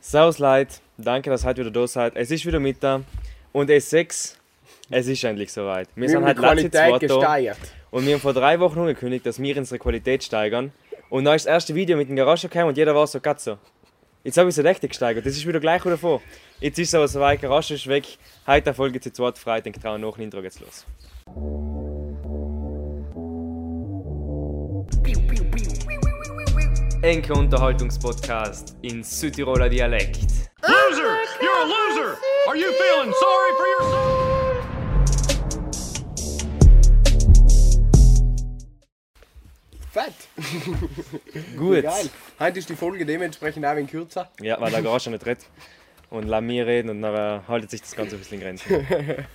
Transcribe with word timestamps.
Servus 0.00 0.38
Leute, 0.38 0.76
danke, 0.96 1.30
dass 1.30 1.44
ihr 1.44 1.48
heute 1.48 1.60
wieder 1.60 1.70
da 1.70 1.86
seid. 1.86 2.16
Es 2.16 2.30
ist 2.30 2.44
wieder 2.46 2.58
Mittag 2.60 3.02
und 3.52 3.68
es 3.70 3.84
ist 3.84 3.90
6. 3.90 4.38
Es 4.90 5.06
ist 5.06 5.22
endlich 5.24 5.52
soweit. 5.52 5.88
Wir, 5.94 6.02
Wir 6.02 6.08
sind 6.08 6.18
haben 6.18 6.26
halt 6.26 6.38
die 6.38 6.42
Qualität 6.42 7.00
gesteigert. 7.00 7.58
und 7.90 8.06
wir 8.06 8.14
haben 8.14 8.20
vor 8.20 8.32
drei 8.32 8.58
Wochen 8.58 8.78
angekündigt, 8.80 9.24
dass 9.26 9.40
wir 9.40 9.56
unsere 9.56 9.78
Qualität 9.78 10.24
steigern. 10.24 10.72
Und 11.10 11.24
dann 11.24 11.36
ist 11.36 11.44
das 11.46 11.52
erste 11.52 11.74
Video 11.74 11.96
mit 11.96 12.08
dem 12.08 12.16
Garage 12.16 12.48
gekommen 12.48 12.68
und 12.68 12.76
jeder 12.78 12.94
war 12.94 13.06
so, 13.06 13.20
"Gott 13.20 13.40
so. 13.40 13.58
Jetzt 14.24 14.36
habe 14.36 14.48
ich 14.50 14.56
es 14.58 14.64
richtig 14.64 14.90
gesteigert, 14.90 15.24
das 15.24 15.34
ist 15.34 15.46
wieder 15.46 15.60
gleich 15.60 15.84
wieder 15.84 15.96
vor. 15.98 16.20
Jetzt 16.60 16.78
ist 16.78 16.88
es 16.88 16.94
aber 16.94 17.08
soweit, 17.08 17.40
Garage 17.40 17.74
ist 17.74 17.86
weg. 17.86 18.04
Heute 18.46 18.74
Folge 18.74 19.00
zu 19.00 19.12
zweit 19.12 19.38
frei, 19.38 19.60
denke 19.60 19.80
trauen 19.80 20.00
nach 20.00 20.14
dem 20.14 20.24
Intro 20.24 20.42
geht's 20.42 20.60
los. 20.60 20.84
Enke 27.02 27.32
Unterhaltungspodcast 27.32 28.76
in 28.82 29.02
Südtiroler 29.02 29.70
Dialekt. 29.70 30.20
Loser! 30.60 31.16
You're 31.40 31.56
a 31.56 31.64
loser! 31.64 32.18
Are 32.46 32.54
you 32.54 32.70
feeling 32.72 33.10
sorry 33.18 33.52
for 33.56 33.66
yourself? 33.66 34.20
Fett! 39.90 40.12
Gut. 41.56 41.84
Geil. 41.84 42.10
Heute 42.38 42.58
ist 42.58 42.68
die 42.68 42.76
Folge 42.76 43.06
dementsprechend 43.06 43.64
auch 43.64 43.70
ein 43.70 43.78
wenig 43.78 43.90
kürzer. 43.90 44.30
Ja, 44.42 44.60
weil 44.60 44.70
der 44.70 44.82
Garage 44.82 45.08
nicht 45.08 45.24
redet. 45.24 45.46
Und 46.10 46.28
lass 46.28 46.42
mir 46.42 46.66
reden 46.66 46.90
und 46.90 47.00
dann 47.00 47.14
äh, 47.14 47.40
haltet 47.48 47.70
sich 47.70 47.80
das 47.80 47.96
Ganze 47.96 48.16
ein 48.16 48.18
bisschen 48.18 48.42
in 48.42 48.44
Grenzen. 48.44 48.86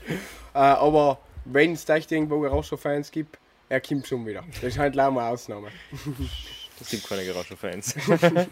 Äh, 0.54 0.60
aber 0.60 1.18
wenn 1.44 1.74
es 1.74 1.90
echt 1.90 2.14
irgendwo 2.14 2.40
Garage-Fans 2.40 3.12
gibt, 3.12 3.38
er 3.68 3.82
kommt 3.82 4.08
schon 4.08 4.26
wieder. 4.26 4.42
Das 4.62 4.64
ist 4.64 4.78
halt 4.78 4.96
leider 4.96 5.10
eine 5.10 5.24
Ausnahme. 5.24 5.68
Es 6.82 6.90
gibt 6.90 7.08
keine 7.08 7.26
Garage-Fans. 7.26 7.96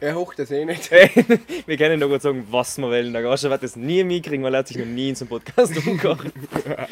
Er 0.00 0.14
hocht 0.14 0.38
das 0.38 0.50
eh 0.50 0.64
nicht. 0.64 0.90
wir 0.90 1.76
können 1.76 2.00
nur 2.00 2.08
gut 2.08 2.22
sagen, 2.22 2.46
was 2.50 2.78
wir 2.78 2.86
wollen. 2.86 3.12
Der 3.12 3.22
Garage 3.22 3.48
wird 3.50 3.62
das 3.62 3.76
nie 3.76 4.02
mitkriegen, 4.02 4.42
weil 4.42 4.54
er 4.54 4.58
hat 4.60 4.68
sich 4.68 4.78
noch 4.78 4.86
nie 4.86 5.10
in 5.10 5.14
so 5.14 5.24
einem 5.24 5.30
Podcast 5.30 5.76
umgekocht. 5.76 6.32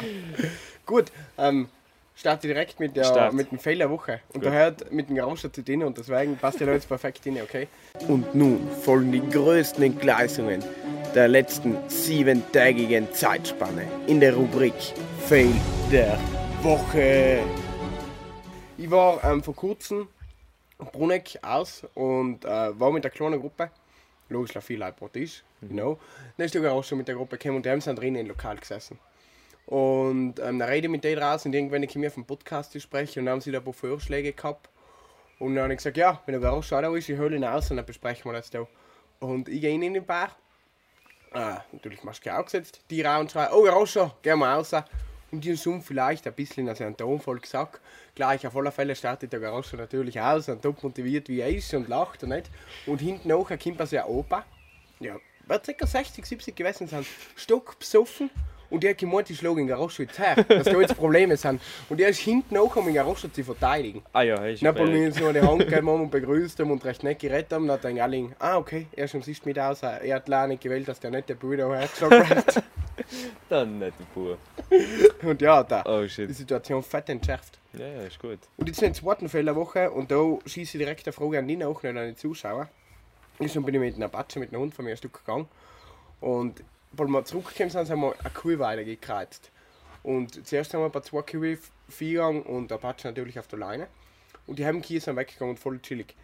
Gut, 0.85 1.11
ähm, 1.37 1.67
starte 2.15 2.47
direkt 2.47 2.79
mit, 2.79 2.95
der, 2.95 3.05
Start. 3.05 3.33
mit 3.33 3.51
dem 3.51 3.59
Fail 3.59 3.79
der 3.79 3.89
Woche. 3.89 4.21
Und 4.29 4.41
Gut. 4.41 4.45
da 4.45 4.51
hört 4.51 4.91
mit 4.91 5.09
dem 5.09 5.15
Garage 5.15 5.51
zu 5.51 5.61
denen 5.61 5.83
und 5.83 5.97
deswegen 5.97 6.37
passt 6.37 6.59
der 6.59 6.71
jetzt 6.71 6.87
perfekt 6.87 7.25
rein, 7.25 7.39
okay? 7.41 7.67
Und 8.07 8.33
nun 8.35 8.67
folgen 8.83 9.11
die 9.11 9.27
größten 9.29 9.83
Entgleisungen 9.83 10.63
der 11.15 11.27
letzten 11.27 11.77
siebentägigen 11.87 13.11
Zeitspanne 13.13 13.87
in 14.07 14.19
der 14.19 14.35
Rubrik 14.35 14.73
Fail 15.27 15.53
der 15.91 16.19
Woche. 16.61 17.39
Ich 18.77 18.89
war 18.89 19.23
ähm, 19.23 19.43
vor 19.43 19.55
kurzem 19.55 20.07
Bruneck 20.77 21.39
aus 21.41 21.85
und 21.93 22.45
äh, 22.45 22.79
war 22.79 22.91
mit 22.91 23.05
einer 23.05 23.11
kleinen 23.11 23.39
Gruppe. 23.39 23.71
Logisch, 24.29 24.57
viel 24.61 24.79
Leute 24.79 24.93
pro 24.93 25.07
Tisch, 25.07 25.43
you 25.61 25.67
know. 25.69 25.99
Dann 26.37 26.45
ist 26.45 26.55
der 26.55 26.61
Garage 26.61 26.95
mit 26.95 27.07
der 27.07 27.15
Gruppe 27.15 27.37
gekommen 27.37 27.57
und 27.57 27.65
die 27.65 27.69
haben 27.69 27.81
sind 27.81 27.99
drinnen 27.99 28.21
im 28.21 28.27
Lokal 28.27 28.57
gesessen. 28.57 28.97
Und 29.65 30.39
ähm, 30.39 30.59
dann 30.59 30.61
rede 30.61 30.87
ich 30.87 30.91
mit 30.91 31.03
denen 31.03 31.21
raus 31.21 31.45
und 31.45 31.53
irgendwann 31.53 31.87
komme 31.87 32.05
ich 32.05 32.11
auf 32.11 32.15
dem 32.15 32.25
Podcast 32.25 32.71
zu 32.71 32.79
sprechen 32.79 33.19
und 33.19 33.25
dann 33.25 33.33
haben 33.33 33.41
sie 33.41 33.51
da 33.51 33.59
ein 33.59 33.63
paar 33.63 33.73
Vorschläge 33.73 34.33
gehabt. 34.33 34.69
Und 35.39 35.55
dann 35.55 35.63
habe 35.63 35.73
ich 35.73 35.77
gesagt, 35.77 35.97
ja, 35.97 36.21
wenn 36.25 36.39
der 36.39 36.51
auch 36.51 36.65
da 36.65 36.95
ist, 36.95 37.09
ich 37.09 37.19
hole 37.19 37.35
ihn 37.35 37.45
aus 37.45 37.69
und 37.71 37.77
dann 37.77 37.85
besprechen 37.85 38.25
wir 38.25 38.33
das 38.33 38.49
da. 38.49 38.67
Und 39.19 39.49
ich 39.49 39.61
gehe 39.61 39.73
in 39.73 39.93
den 39.93 40.05
Bar. 40.05 40.35
Äh, 41.33 41.55
natürlich 41.71 42.03
Maske 42.03 42.37
aufgesetzt, 42.37 42.81
die 42.89 43.01
raus 43.01 43.21
und 43.21 43.31
schreien, 43.31 43.49
oh 43.51 43.63
Garage, 43.63 44.11
gehen 44.21 44.39
wir 44.39 44.47
raus. 44.47 44.71
Und 45.33 45.43
die 45.43 45.55
haben 45.55 45.81
vielleicht 45.81 46.27
ein 46.27 46.33
bisschen, 46.33 46.69
also 46.69 46.83
einen 46.83 46.95
Ton 46.95 47.19
voll 47.19 47.39
gesagt. 47.39 47.81
Gleich 48.13 48.45
auf 48.45 48.55
alle 48.55 48.71
Fälle 48.71 48.95
startet 48.95 49.33
der 49.33 49.39
Garage 49.39 49.75
natürlich 49.75 50.21
aus 50.21 50.47
und 50.47 50.61
top 50.61 50.83
motiviert 50.83 51.27
wie 51.27 51.39
er 51.39 51.49
ist 51.49 51.73
und 51.73 51.89
lacht 51.89 52.21
und 52.21 52.29
nicht. 52.29 52.51
Und 52.85 53.01
hinten 53.01 53.29
nachher 53.29 53.57
kommt 53.57 53.81
also 53.81 53.97
ein 53.97 54.05
Opa, 54.05 54.45
ja, 54.99 55.15
wird 55.47 55.75
ca. 55.75 55.87
60, 55.87 56.23
70 56.23 56.55
gewesen 56.55 56.87
sein, 56.87 57.03
stock 57.35 57.79
besoffen. 57.79 58.29
Und 58.69 58.83
der 58.83 58.91
hat 58.91 58.99
gemeint, 58.99 59.27
ich 59.31 59.39
schlage 59.39 59.55
den 59.55 59.67
Garage 59.67 60.03
jetzt 60.03 60.19
her, 60.19 60.35
dass 60.35 60.65
da 60.65 60.79
jetzt 60.79 60.95
Probleme 60.95 61.35
sind. 61.35 61.59
Und 61.89 61.99
der 61.99 62.09
ist 62.09 62.19
hinten 62.19 62.55
auch, 62.57 62.75
um 62.75 62.85
den 62.85 62.93
Garage 62.93 63.31
zu 63.31 63.43
verteidigen. 63.43 64.03
Ah 64.13 64.21
ja, 64.21 64.35
ist 64.45 64.61
Dann 64.61 64.77
haben 64.77 64.93
wir 64.93 65.07
uns 65.07 65.19
noch 65.19 65.33
die 65.33 65.41
Hand 65.41 65.59
gegeben 65.59 65.89
haben 65.89 66.01
und 66.01 66.11
begrüßt 66.11 66.59
haben 66.59 66.69
und 66.69 66.85
recht 66.85 67.01
nett 67.01 67.17
gerettet 67.17 67.53
haben. 67.53 67.67
Dann 67.67 67.77
hat 67.77 67.83
dann 67.83 67.99
alle, 67.99 68.29
ah 68.37 68.57
okay, 68.57 68.85
er 68.91 69.07
schon 69.07 69.23
siehst 69.23 69.47
mit 69.47 69.57
aus, 69.57 69.81
er 69.81 70.15
hat 70.15 70.27
leider 70.27 70.47
nicht 70.47 70.61
gewählt, 70.61 70.87
dass 70.87 70.99
der 70.99 71.09
nette 71.09 71.33
Bruder 71.33 71.75
hergeschlagen 71.75 72.29
wird. 72.29 72.63
Dann 73.49 73.79
nicht 73.79 73.93
die 73.99 74.03
Pur. 74.13 74.37
Und 75.21 75.41
ja, 75.41 75.63
da 75.63 75.83
Oh 75.85 76.05
die. 76.05 76.33
Situation 76.33 76.83
fett 76.83 77.09
entschärft. 77.09 77.59
Ja, 77.73 77.87
ja, 77.87 78.01
ist 78.03 78.19
gut. 78.19 78.39
Und 78.57 78.67
jetzt 78.67 78.81
den 78.81 78.93
zweiten 78.93 79.29
Fall 79.29 79.43
der 79.43 79.55
Woche 79.55 79.89
und 79.89 80.11
da 80.11 80.37
schieße 80.45 80.77
ich 80.77 80.83
direkt 80.83 81.07
eine 81.07 81.13
Frage 81.13 81.39
an 81.39 81.47
dich 81.47 81.63
auch, 81.63 81.81
nicht 81.81 81.97
an 81.97 82.07
die 82.07 82.15
Zuschauer. 82.15 82.69
Ich 83.39 83.53
bin 83.53 83.73
ich 83.73 83.79
mit 83.79 83.95
einer 83.95 84.09
Batsche, 84.09 84.39
mit 84.39 84.51
einem 84.51 84.61
Hund 84.61 84.75
von 84.75 84.85
mir 84.85 84.91
ein 84.91 84.97
Stück 84.97 85.13
gegangen 85.13 85.47
und 86.21 86.63
weil 86.91 87.07
wir 87.07 87.25
zurückgekommen 87.25 87.71
sind, 87.71 87.89
haben 87.89 88.01
wir 88.01 88.13
eine 88.19 88.29
Kuh 88.29 88.59
weitergekreuzt. 88.59 89.49
Und 90.03 90.45
zuerst 90.45 90.73
haben 90.73 90.81
wir 90.81 90.85
ein 90.85 90.91
paar 90.91 91.03
zwei 91.03 91.21
Kühe 91.23 91.57
gegangen 91.97 92.43
und 92.43 92.69
der 92.69 92.77
Batsche 92.77 93.07
natürlich 93.07 93.39
auf 93.39 93.47
der 93.47 93.59
Leine. 93.59 93.87
Und 94.45 94.59
die 94.59 94.65
haben 94.65 94.81
Kühe 94.81 94.99
sind 94.99 95.15
weggegangen 95.15 95.55
und 95.55 95.59
voll 95.59 95.79
chillig. 95.79 96.15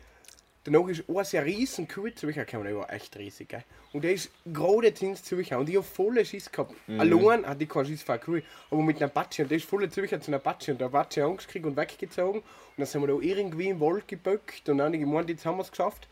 Danach 0.65 0.87
ist 0.89 1.03
ein 1.07 1.23
sehr 1.23 1.45
riesen 1.45 1.87
Kuh 1.87 2.09
zurückgekommen, 2.09 2.65
der 2.65 2.75
war 2.75 2.91
echt 2.91 3.17
riesig. 3.17 3.49
Gell? 3.49 3.63
Und 3.93 4.03
der 4.03 4.13
ist 4.13 4.29
gerade 4.45 4.87
ins 4.87 5.23
zurückgekommen. 5.23 5.61
Und 5.61 5.69
ich 5.69 5.77
habe 5.77 5.85
voll 5.85 6.23
Schiss 6.25 6.51
gehabt. 6.51 6.73
Allein 6.97 7.45
hatte 7.45 7.63
ich 7.63 7.69
keinen 7.69 7.85
Schiss 7.85 8.03
vor 8.03 8.17
Kuh, 8.17 8.39
aber 8.69 8.81
mit 8.81 8.97
einer 8.97 9.07
Batsche. 9.07 9.43
Und 9.43 9.51
der 9.51 9.57
ist 9.57 9.65
voll 9.65 9.89
zurückgekommen 9.89 10.21
zu 10.21 10.31
einer 10.31 10.39
Batsche. 10.39 10.73
Und 10.73 10.81
der 10.81 10.89
Batsche 10.89 11.23
hat 11.23 11.29
Angst 11.29 11.47
gekriegt 11.47 11.65
und 11.65 11.77
weggezogen. 11.77 12.39
Und 12.39 12.45
dann 12.77 12.85
sind 12.85 13.01
wir 13.01 13.07
da 13.07 13.13
irgendwie 13.21 13.69
im 13.69 13.79
Wald 13.79 14.07
geböckt. 14.07 14.67
Und 14.67 14.79
dann 14.79 14.93
ich 14.93 14.99
gemeint, 14.99 15.29
jetzt 15.29 15.45
haben 15.45 15.57
wir 15.57 15.63
es 15.63 15.71
geschafft. 15.71 16.07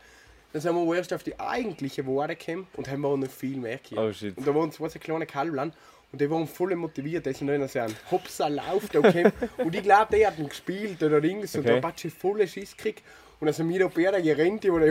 Dann 0.52 0.62
sind 0.62 0.74
wir 0.74 0.96
erst 0.96 1.12
auf 1.12 1.22
die 1.22 1.38
eigentliche 1.38 2.06
Wade 2.06 2.34
gekommen 2.34 2.66
und 2.74 2.88
haben 2.88 3.02
wir 3.02 3.14
noch 3.16 3.28
viel 3.30 3.58
mehr 3.58 3.78
gehabt. 3.78 3.98
Oh, 3.98 4.12
shit. 4.12 4.36
Und 4.36 4.46
da 4.46 4.54
waren 4.54 4.72
zwei 4.72 4.88
so 4.88 4.98
kleine 4.98 5.26
Kalblein 5.26 5.74
und 6.10 6.20
die 6.22 6.30
waren 6.30 6.46
voll 6.46 6.74
motiviert. 6.74 7.26
Die 7.26 7.34
sind 7.34 7.48
dann 7.48 7.68
so 7.68 7.78
einen 7.78 7.94
Hopser-Lauf 8.10 8.88
da 8.88 9.00
gekommen. 9.00 9.30
und 9.58 9.74
ich 9.74 9.82
glaube, 9.82 10.16
die 10.16 10.26
hatten 10.26 10.48
gespielt 10.48 11.02
oder 11.02 11.18
und 11.18 11.24
Okay. 11.24 11.62
der 11.62 11.80
Batsche 11.82 12.10
voll 12.10 12.48
Schiss 12.48 12.74
gekriegt. 12.74 13.02
Und 13.40 13.46
dann 13.46 13.54
sind 13.54 13.68
wir 13.68 13.78
da 13.78 13.88
beide 13.88 14.20
gerannt 14.22 14.64
über 14.64 14.80
die. 14.80 14.90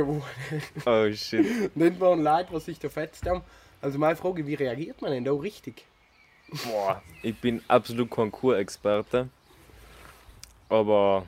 Oh 0.86 1.12
shit. 1.14 1.46
Und 1.76 1.82
dann 1.82 2.00
waren 2.00 2.24
Leute, 2.24 2.54
die 2.54 2.60
sich 2.62 2.80
da 2.80 2.88
fetzt 2.90 3.26
haben. 3.28 3.42
Also 3.82 4.00
meine 4.00 4.16
Frage, 4.16 4.46
wie 4.48 4.54
reagiert 4.56 5.02
man 5.02 5.12
denn 5.12 5.26
da 5.26 5.34
richtig? 5.34 5.84
Boah. 6.64 7.02
Ich 7.24 7.36
bin 7.38 7.62
absolut 7.68 8.10
kein 8.10 8.32
Kurexperte. 8.32 9.28
Aber. 10.70 11.26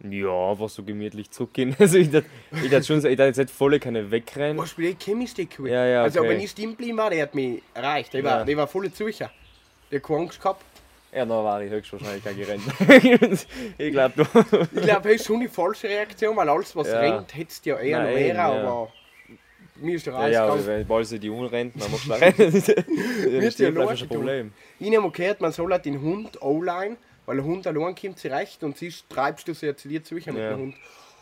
Ja, 0.00 0.50
einfach 0.50 0.68
so 0.68 0.82
gemütlich 0.84 1.30
zurückgehen. 1.30 1.74
Also 1.78 1.98
ich 1.98 2.10
dachte 2.10 2.26
ich 2.52 2.70
dachte 2.70 2.84
schon, 2.84 2.96
ich 2.98 3.02
dachte 3.16 3.24
jetzt 3.24 3.36
nicht 3.38 3.50
voll 3.50 3.78
keine 3.80 4.10
wegrennen. 4.10 4.58
Was 4.58 4.70
spielt 4.70 5.00
die 5.00 5.04
Chemie 5.04 5.28
Ja, 5.68 5.86
ja, 5.86 6.02
Also 6.02 6.20
okay. 6.20 6.28
wenn 6.30 6.40
ich 6.40 6.50
stehen 6.50 6.70
geblieben 6.70 6.98
war, 6.98 7.10
der 7.10 7.22
hat 7.22 7.34
mich 7.34 7.62
erreicht. 7.74 8.12
Der 8.12 8.22
war, 8.22 8.38
Ja. 8.40 8.44
der 8.44 8.56
war 8.56 8.68
voll 8.68 8.88
sicher. 8.92 9.30
Der 9.90 9.98
hat 9.98 10.06
keine 10.06 10.20
Angst 10.20 10.40
gehabt. 10.40 10.64
Ja, 11.12 11.24
dann 11.24 11.30
war 11.30 11.62
ich 11.62 11.70
höchstwahrscheinlich 11.70 12.22
auch 12.26 12.36
gerannt. 12.36 13.46
ich 13.78 13.92
glaube, 13.92 14.14
du. 14.16 14.40
Ich 14.74 14.82
glaube, 14.82 15.08
das 15.08 15.20
ist 15.20 15.26
schon 15.26 15.40
die 15.40 15.48
falsche 15.48 15.88
Reaktion, 15.88 16.36
weil 16.36 16.48
alles, 16.48 16.76
was 16.76 16.88
Ja. 16.88 17.00
rennt, 17.00 17.34
hättest 17.34 17.64
du 17.64 17.70
ja 17.70 17.78
eher 17.78 17.98
Nein, 17.98 18.06
noch 18.08 18.14
mehr, 18.14 18.34
ja. 18.34 18.44
aber 18.68 18.92
mir 19.76 19.96
ist 19.96 20.06
der 20.06 20.14
Reis 20.14 20.34
ja, 20.34 20.44
aber 20.46 20.66
wenn 20.66 20.86
Ball 20.86 21.04
sie 21.04 21.18
die 21.18 21.30
umrennt, 21.30 21.80
dann 21.80 21.90
machst 21.90 22.06
du 22.06 22.12
rennen. 22.12 22.34
Das 23.38 23.44
ist 23.44 23.58
ja 23.58 23.68
logisch, 23.70 24.02
ein 24.02 24.08
Problem. 24.08 24.52
Ich 24.78 24.96
habe 24.96 25.10
gehört, 25.10 25.40
man 25.40 25.52
soll 25.52 25.72
halt 25.72 25.84
den 25.84 26.00
Hund 26.00 26.40
online, 26.42 26.96
weil 27.26 27.36
der 27.36 27.44
Hund 27.44 27.66
allein 27.66 27.94
kommt 27.94 28.18
zurecht 28.18 28.62
und 28.62 28.76
siehst, 28.76 29.08
treibst 29.08 29.48
du 29.48 29.54
sie 29.54 29.74
zu 29.76 29.88
dir 29.88 30.02
zurück 30.04 30.26
mit 30.26 30.36
Ja. 30.36 30.50
dem 30.50 30.60
Hund. 30.60 30.74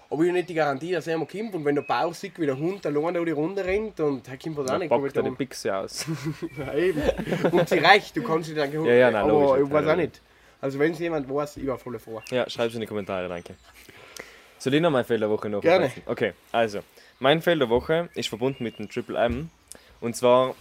Aber 0.08 0.22
ich 0.22 0.28
habe 0.28 0.38
nicht 0.38 0.48
die 0.48 0.54
Garantie, 0.54 0.92
dass 0.92 1.06
er 1.06 1.18
mal 1.18 1.26
kommt 1.26 1.54
und 1.54 1.64
wenn 1.64 1.74
der 1.74 1.82
Bauch 1.82 2.14
sieht, 2.14 2.38
wie 2.38 2.46
der 2.46 2.56
Hund 2.56 2.86
allein 2.86 3.14
da 3.14 3.24
die 3.24 3.32
Runde 3.32 3.64
rennt 3.64 3.98
und 3.98 4.28
er 4.28 4.36
kommt 4.38 4.56
was 4.56 4.66
auch 4.66 4.70
Dann 4.70 4.80
nicht 4.80 4.88
packt 4.88 5.02
gut 5.02 5.16
er 5.16 5.22
die 5.22 5.28
an. 5.28 5.36
Pixie 5.36 5.70
aus. 5.70 6.06
Ja, 6.58 6.74
eben. 6.74 7.02
Und 7.50 7.68
sie 7.68 7.78
reicht, 7.78 8.16
du 8.16 8.22
kannst 8.22 8.48
sie 8.48 8.54
dann 8.54 8.72
Ja, 8.72 8.92
ja, 8.92 9.10
nein, 9.10 9.22
aber 9.22 9.32
logisch, 9.32 9.66
ich 9.66 9.72
weiß 9.72 9.86
auch 9.88 9.96
nicht. 9.96 10.20
Also 10.60 10.78
wenn 10.78 10.92
es 10.92 10.98
jemand 11.00 11.28
weiß, 11.28 11.56
ich 11.56 11.66
war 11.66 11.78
voll 11.78 11.98
froh. 11.98 12.22
Ja, 12.30 12.48
schreib's 12.48 12.74
in 12.74 12.80
die 12.80 12.86
Kommentare, 12.86 13.28
danke. 13.28 13.54
Soll 14.58 14.74
ich 14.74 14.80
noch 14.80 14.90
mein 14.90 15.04
Feld 15.04 15.20
der 15.20 15.30
Woche 15.30 15.48
noch 15.48 15.60
Gerne. 15.60 15.90
Okay, 16.06 16.32
also, 16.52 16.80
mein 17.18 17.42
Feld 17.42 17.60
der 17.60 17.68
Woche 17.68 18.08
ist 18.14 18.28
verbunden 18.28 18.64
mit 18.64 18.78
dem 18.78 18.88
Triple 18.88 19.18
M. 19.18 19.50
Und 20.00 20.16
zwar, 20.16 20.54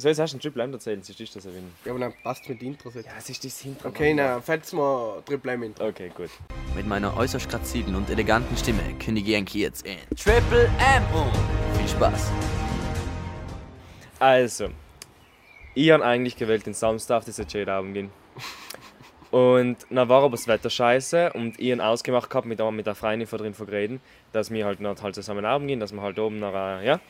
soll 0.00 0.12
ich 0.12 0.18
erst 0.18 0.34
ein 0.34 0.40
Triple 0.40 0.62
M 0.62 0.72
erzählen? 0.72 1.02
Siehst 1.02 1.18
du 1.18 1.24
das 1.24 1.44
erwähnen? 1.44 1.74
Ja, 1.84 1.90
aber 1.90 2.00
dann 2.00 2.14
passt 2.22 2.48
mit 2.48 2.62
Intro 2.62 2.90
jetzt. 2.90 3.06
Ja, 3.06 3.12
es 3.18 3.28
ist 3.28 3.44
das 3.44 3.58
Hinter. 3.58 3.88
Okay, 3.88 4.14
na, 4.14 4.40
fetz 4.40 4.72
mal 4.72 5.20
Triple 5.26 5.52
M 5.52 5.64
Intro. 5.64 5.88
Okay, 5.88 6.10
gut. 6.14 6.30
Mit 6.76 6.86
meiner 6.86 7.16
äußerst 7.16 7.48
grazilen 7.48 7.96
und 7.96 8.08
eleganten 8.08 8.56
Stimme 8.56 8.80
kündige 9.00 9.32
Yankee 9.32 9.58
jetzt 9.58 9.84
in 9.84 9.98
Triple 10.16 10.66
M 10.66 11.02
um. 11.12 11.32
Viel 11.76 11.88
Spaß. 11.88 12.30
Also, 14.20 14.68
ich 15.74 15.90
habe 15.90 16.04
eigentlich 16.04 16.36
gewählt, 16.36 16.66
den 16.66 16.74
Samstag 16.74 17.18
auf 17.18 17.24
diese 17.24 17.44
Jade-Abend 17.48 17.94
gehen. 17.94 18.10
Und 19.30 19.78
dann 19.90 20.08
war 20.08 20.22
aber 20.22 20.36
das 20.36 20.48
Wetter 20.48 20.70
scheiße 20.70 21.32
und 21.34 21.60
ich 21.60 21.72
habe 21.72 21.84
ausgemacht 21.84 22.30
gehabt 22.30 22.46
mit, 22.46 22.58
mit 22.58 22.86
der 22.86 22.94
Freundin 22.94 23.26
von 23.26 23.38
drin 23.38 23.52
verreden, 23.52 24.00
dass 24.32 24.50
wir 24.50 24.64
halt 24.64 24.80
noch 24.80 25.02
halt 25.02 25.14
zusammen 25.14 25.44
abend 25.44 25.68
gehen, 25.68 25.80
dass 25.80 25.92
wir 25.92 26.00
halt 26.00 26.18
oben 26.18 26.38
noch, 26.38 26.54
äh, 26.54 26.86
ja. 26.86 27.00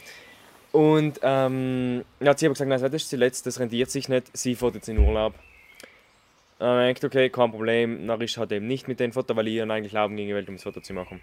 Und 0.72 1.20
ähm, 1.22 2.04
dann 2.18 2.28
hat 2.28 2.38
sie 2.38 2.46
aber 2.46 2.54
gesagt, 2.54 2.68
nein, 2.68 2.80
das 2.80 2.92
ist 2.92 3.10
zuletzt, 3.10 3.46
das 3.46 3.58
rentiert 3.58 3.90
sich 3.90 4.08
nicht, 4.08 4.36
sie 4.36 4.54
fährt 4.54 4.74
jetzt 4.74 4.88
in 4.88 4.98
Urlaub. 4.98 5.34
Dann 6.58 6.68
habe 6.68 6.90
ich 6.90 6.94
gedacht, 6.96 7.14
okay, 7.14 7.30
kein 7.30 7.50
Problem, 7.50 8.06
dann 8.06 8.20
ist 8.20 8.36
halt 8.36 8.52
eben 8.52 8.66
nicht 8.66 8.88
mit 8.88 9.00
dem 9.00 9.12
Foto, 9.12 9.34
weil 9.36 9.48
ich 9.48 9.58
dann 9.58 9.70
eigentlich 9.70 9.92
gehen 9.92 10.16
gewählt, 10.16 10.48
um 10.48 10.56
das 10.56 10.64
Foto 10.64 10.80
zu 10.80 10.92
machen. 10.92 11.20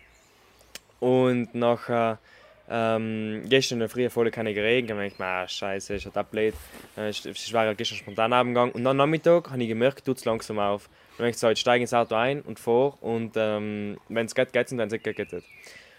Und 1.00 1.54
nachher 1.54 2.20
Ähm, 2.68 3.44
gestern 3.48 3.76
in 3.76 3.80
der 3.82 3.90
Früh 3.90 4.10
voll 4.10 4.32
keine 4.32 4.52
geregnet. 4.52 4.98
Ich 5.06 5.18
dachte, 5.18 5.24
ah, 5.24 5.48
scheiße, 5.48 5.94
ist 5.94 6.16
halt 6.16 6.32
blöd. 6.32 6.56
Äh, 6.98 7.10
es 7.10 7.54
war 7.54 7.66
ja 7.66 7.74
gestern 7.74 8.00
spontan 8.00 8.34
abgegangen. 8.34 8.74
Und 8.74 8.84
dann 8.84 9.00
am 9.00 9.08
Nachmittag 9.08 9.52
habe 9.52 9.62
ich 9.62 9.70
gemerkt, 9.70 10.04
tut 10.04 10.18
es 10.18 10.26
langsam 10.26 10.58
auf. 10.58 10.90
Dann 11.18 11.26
habe 11.26 11.30
ich 11.30 11.36
gesagt, 11.36 11.52
jetzt 11.52 11.60
steige 11.60 11.84
ins 11.84 11.94
Auto 11.94 12.16
ein 12.16 12.42
und 12.42 12.60
vor. 12.60 12.98
Und 13.04 13.34
ähm, 13.36 13.98
wenn 14.10 14.26
es 14.26 14.34
geht, 14.34 14.52
geht 14.52 14.66
es 14.66 14.72
und 14.72 14.80
wenn 14.80 14.88
es 14.88 14.94
nicht 14.94 15.04
geht, 15.04 15.16
geht 15.16 15.32
es. 15.32 15.44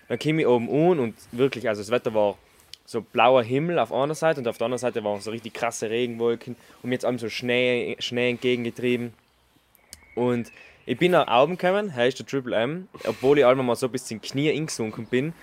Dann 0.08 0.18
komme 0.18 0.40
ich 0.40 0.46
oben 0.48 0.68
an 0.68 0.98
und 0.98 1.14
wirklich, 1.30 1.68
also 1.68 1.82
das 1.82 1.92
Wetter 1.92 2.12
war 2.14 2.36
so 2.86 3.02
blauer 3.02 3.42
Himmel 3.42 3.78
auf 3.78 3.92
einer 3.92 4.14
Seite 4.14 4.40
und 4.40 4.48
auf 4.48 4.58
der 4.58 4.66
anderen 4.66 4.78
Seite 4.78 5.04
waren 5.04 5.20
so 5.20 5.30
richtig 5.30 5.52
krasse 5.54 5.90
Regenwolken 5.90 6.56
und 6.82 6.88
mir 6.88 6.94
jetzt 6.94 7.04
allem 7.04 7.18
so 7.18 7.28
Schnee, 7.28 7.96
Schnee 7.98 8.30
entgegengetrieben. 8.30 9.12
Und 10.14 10.50
ich 10.86 10.96
bin 10.96 11.10
nach 11.10 11.26
oben 11.42 11.58
gekommen, 11.58 11.94
hier 11.94 12.06
ist 12.06 12.18
der 12.18 12.26
Triple 12.26 12.56
M, 12.56 12.88
obwohl 13.04 13.38
ich 13.38 13.44
einmal 13.44 13.66
mal 13.66 13.76
so 13.76 13.88
bis 13.88 14.10
in 14.10 14.20
die 14.20 14.28
Knie 14.28 14.50
eingesunken 14.50 15.06
bin, 15.06 15.34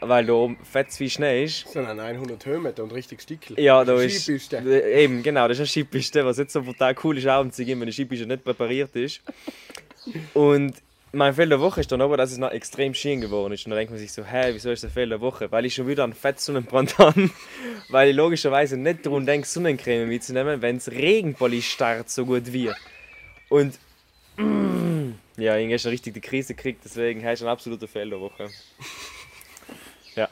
weil 0.00 0.24
da 0.24 0.32
oben 0.32 0.56
fett 0.64 0.90
viel 0.92 1.10
Schnee 1.10 1.44
ist. 1.44 1.66
Das 1.66 1.74
sind 1.74 1.86
ein 1.86 2.00
100 2.00 2.44
Höhenmeter 2.46 2.82
und 2.82 2.92
richtig 2.92 3.20
Stickel. 3.20 3.60
Ja, 3.60 3.84
da 3.84 4.00
ist. 4.00 4.24
Skipiste. 4.24 4.58
Eben, 4.94 5.22
genau, 5.22 5.46
das 5.46 5.58
ist 5.58 5.60
eine 5.60 5.68
Skipiste, 5.68 6.24
was 6.24 6.38
jetzt 6.38 6.54
so 6.54 6.62
brutal 6.62 6.96
cool 7.04 7.18
ist, 7.18 7.26
abends 7.26 7.56
zu 7.56 7.64
gehen, 7.64 7.78
wenn 7.80 7.86
die 7.86 7.92
Skipiste 7.92 8.26
nicht 8.26 8.42
präpariert 8.42 8.96
ist. 8.96 9.20
Und 10.34 10.74
mein 11.12 11.34
Fehler 11.34 11.50
der 11.50 11.60
Woche 11.60 11.80
ist 11.80 11.92
dann 11.92 12.00
aber, 12.00 12.16
dass 12.16 12.32
es 12.32 12.38
noch 12.38 12.50
extrem 12.50 12.94
schön 12.94 13.20
geworden 13.20 13.52
ist. 13.52 13.66
Und 13.66 13.70
dann 13.70 13.78
denkt 13.78 13.90
man 13.90 13.98
sich 13.98 14.12
so, 14.12 14.24
hä, 14.24 14.50
wieso 14.52 14.70
ist 14.70 14.82
der 14.82 14.90
Fehler 14.90 15.18
der 15.18 15.20
Woche? 15.20 15.52
Weil 15.52 15.66
ich 15.66 15.74
schon 15.74 15.86
wieder 15.86 16.04
einen 16.04 16.14
fett 16.14 16.40
Sonnenbrand 16.40 16.98
habe. 16.98 17.30
Weil 17.88 18.10
ich 18.10 18.16
logischerweise 18.16 18.76
nicht 18.76 19.04
daran 19.04 19.26
denke, 19.26 19.46
Sonnencreme 19.46 20.08
mitzunehmen, 20.08 20.62
wenn 20.62 20.76
es 20.76 20.90
Regenbolli 20.90 21.62
starrt 21.62 22.08
so 22.10 22.24
gut 22.24 22.52
wie. 22.52 22.70
Und 23.48 23.78
mm, 24.36 25.10
ja, 25.36 25.56
ich 25.56 25.66
habe 25.66 25.78
schon 25.78 25.90
richtig 25.90 26.14
die 26.14 26.20
Krise 26.20 26.54
gekriegt, 26.54 26.80
deswegen 26.84 27.24
hast 27.24 27.40
du 27.40 27.44
eine 27.44 27.52
absolute 27.52 27.86
Fehler 27.86 28.10
der 28.10 28.20
Woche. 28.20 28.48
Ja, 30.14 30.28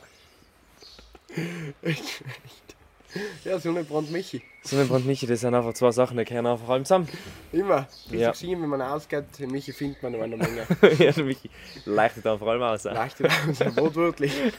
Ja, 3.44 3.58
Sonnenbrand 3.58 4.10
Michi. 4.10 4.42
Sonnenbrand 4.62 5.06
Michi, 5.06 5.26
das 5.26 5.40
sind 5.40 5.54
einfach 5.54 5.72
zwei 5.74 5.90
Sachen, 5.90 6.16
die 6.18 6.24
gehören 6.24 6.46
einfach 6.46 6.68
allem 6.68 6.84
zusammen. 6.84 7.08
Immer. 7.52 7.86
Richtig 8.04 8.20
Ja. 8.20 8.34
schön, 8.34 8.60
wenn 8.62 8.68
man 8.68 8.82
ausgeht, 8.82 9.24
Michi 9.50 9.72
findet 9.72 10.02
man 10.02 10.12
noch 10.12 10.20
eine 10.22 10.36
Menge. 10.36 10.66
ja, 10.98 11.12
der 11.12 11.24
Michi 11.24 11.50
leichtet 11.86 12.24
dann 12.26 12.38
vor 12.38 12.48
allem 12.48 12.62
aus. 12.62 12.84
ja. 12.84 12.92
Leichter 12.92 13.26
aus, 13.48 13.60
wortwörtlich. 13.76 14.32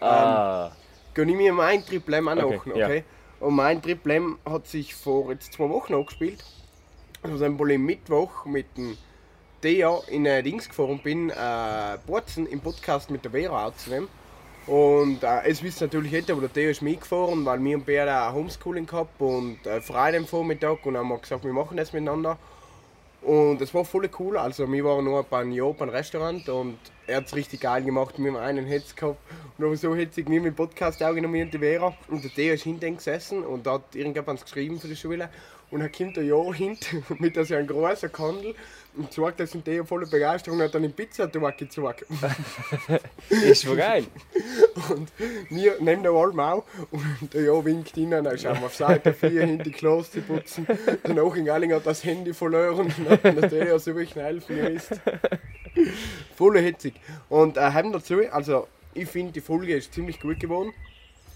Ah, 0.00 0.70
Gönn 1.14 1.28
ich 1.28 1.36
mir 1.36 1.52
mein 1.52 1.84
Triple 1.84 2.16
M 2.18 2.28
auch 2.28 2.34
noch, 2.34 2.44
Okay, 2.44 2.70
okay? 2.72 2.96
ja. 3.40 3.46
Und 3.46 3.54
mein 3.54 3.80
Triple 3.80 4.14
M 4.14 4.38
hat 4.44 4.66
sich 4.66 4.94
vor 4.94 5.30
jetzt 5.30 5.52
zwei 5.52 5.68
Wochen 5.68 5.94
angespielt. 5.94 6.42
Also 7.22 7.58
wohl 7.58 7.70
im 7.72 7.86
Mittwoch 7.86 8.44
mit 8.44 8.66
dem 8.76 8.96
Thea 9.62 9.98
in 10.08 10.26
ein 10.28 10.44
Dings 10.44 10.68
gefahren 10.68 11.00
bin, 11.02 11.30
äh, 11.30 11.96
Borzen 12.06 12.46
im 12.46 12.60
Podcast 12.60 13.10
mit 13.10 13.24
der 13.24 13.30
Vera 13.30 13.66
aufzunehmen. 13.66 14.08
Und 14.66 15.22
äh, 15.22 15.42
es 15.46 15.62
wissen 15.62 15.84
natürlich 15.84 16.12
nicht, 16.12 16.30
aber 16.30 16.40
der 16.40 16.52
Theo 16.52 16.70
ist 16.70 16.80
mitgefahren, 16.80 17.44
weil 17.44 17.62
wir 17.62 17.76
und 17.76 17.84
Bär 17.84 18.28
auch 18.28 18.32
Homeschooling 18.32 18.86
gehabt 18.86 19.20
und 19.20 19.58
äh, 19.66 19.80
Freude 19.80 20.18
am 20.18 20.26
Vormittag 20.26 20.86
und 20.86 20.96
haben 20.96 21.08
wir 21.08 21.18
gesagt, 21.18 21.44
wir 21.44 21.52
machen 21.52 21.76
das 21.76 21.92
miteinander. 21.92 22.38
Und 23.20 23.60
es 23.62 23.72
war 23.72 23.84
voll 23.84 24.08
cool. 24.18 24.36
Also, 24.36 24.70
wir 24.70 24.84
waren 24.84 25.04
nur 25.04 25.22
bei 25.22 25.40
einem 25.40 25.74
beim 25.78 25.88
Restaurant 25.88 26.46
und 26.50 26.78
er 27.06 27.18
hat 27.18 27.26
es 27.26 27.34
richtig 27.34 27.60
geil 27.60 27.82
gemacht. 27.82 28.14
Wir 28.18 28.32
haben 28.32 28.36
einen 28.36 28.66
Hetz 28.66 28.94
gehabt 28.94 29.18
und 29.56 29.64
haben 29.64 29.76
so 29.76 29.94
hetzig 29.94 30.28
wir 30.28 30.40
mit 30.40 30.52
dem 30.52 30.56
Podcast 30.56 31.02
aufgenommen 31.02 31.42
und 31.42 31.54
die 31.54 31.58
Vera. 31.58 31.94
Und 32.08 32.22
der 32.22 32.30
Theo 32.30 32.52
ist 32.52 32.64
hinten 32.64 32.96
gesessen 32.96 33.42
und 33.42 33.66
hat 33.66 33.94
irgendjemand 33.94 34.42
geschrieben 34.42 34.78
für 34.78 34.88
die 34.88 34.96
Schule. 34.96 35.30
Und 35.70 35.80
er 35.80 35.88
kommt 35.88 36.18
ein 36.18 36.26
Jahr 36.26 36.54
hinten 36.54 37.04
mit 37.18 37.34
so 37.34 37.54
einem 37.54 37.66
großen 37.66 38.12
Kandel 38.12 38.54
und 38.96 39.12
sagt, 39.12 39.40
das 39.40 39.50
sind 39.50 39.64
Theo 39.64 39.84
voller 39.84 40.06
Begeisterung 40.06 40.58
und 40.58 40.64
hat 40.64 40.74
dann 40.74 40.84
in 40.84 40.92
Pizza 40.92 41.26
gezogen. 41.26 41.94
ist 43.28 43.64
voll 43.64 43.76
geil. 43.76 44.04
Und 44.90 45.10
wir 45.50 45.80
nehmen 45.80 46.02
den 46.02 46.12
Arm 46.12 46.38
auch 46.40 46.64
und 46.90 47.32
der 47.32 47.44
Ja 47.44 47.64
winkt 47.64 47.96
rein, 47.96 48.10
dann 48.10 48.38
schauen 48.38 48.58
wir 48.58 48.66
auf 48.66 48.74
Seite 48.74 49.14
4 49.14 49.30
hin 49.46 49.58
die 49.64 49.70
Klos 49.70 50.10
zu 50.10 50.20
putzen. 50.20 50.66
Danach 51.02 51.34
in 51.36 51.44
Galling 51.44 51.72
hat 51.72 51.86
das 51.86 52.04
Handy 52.04 52.34
verloren 52.34 52.92
und 52.98 53.08
hat 53.08 53.52
der 53.52 53.68
ja 53.68 53.78
so 53.78 53.94
wirklich 53.94 54.14
helfen 54.16 54.56
müsst. 54.56 55.00
Voll 56.36 56.58
hitzig. 56.58 56.94
Und 57.28 57.56
äh, 57.56 57.60
haben 57.60 57.92
dazu, 57.92 58.20
also 58.30 58.66
ich 58.92 59.08
finde 59.08 59.32
die 59.32 59.40
Folge 59.40 59.74
ist 59.76 59.94
ziemlich 59.94 60.20
gut 60.20 60.40
geworden. 60.40 60.72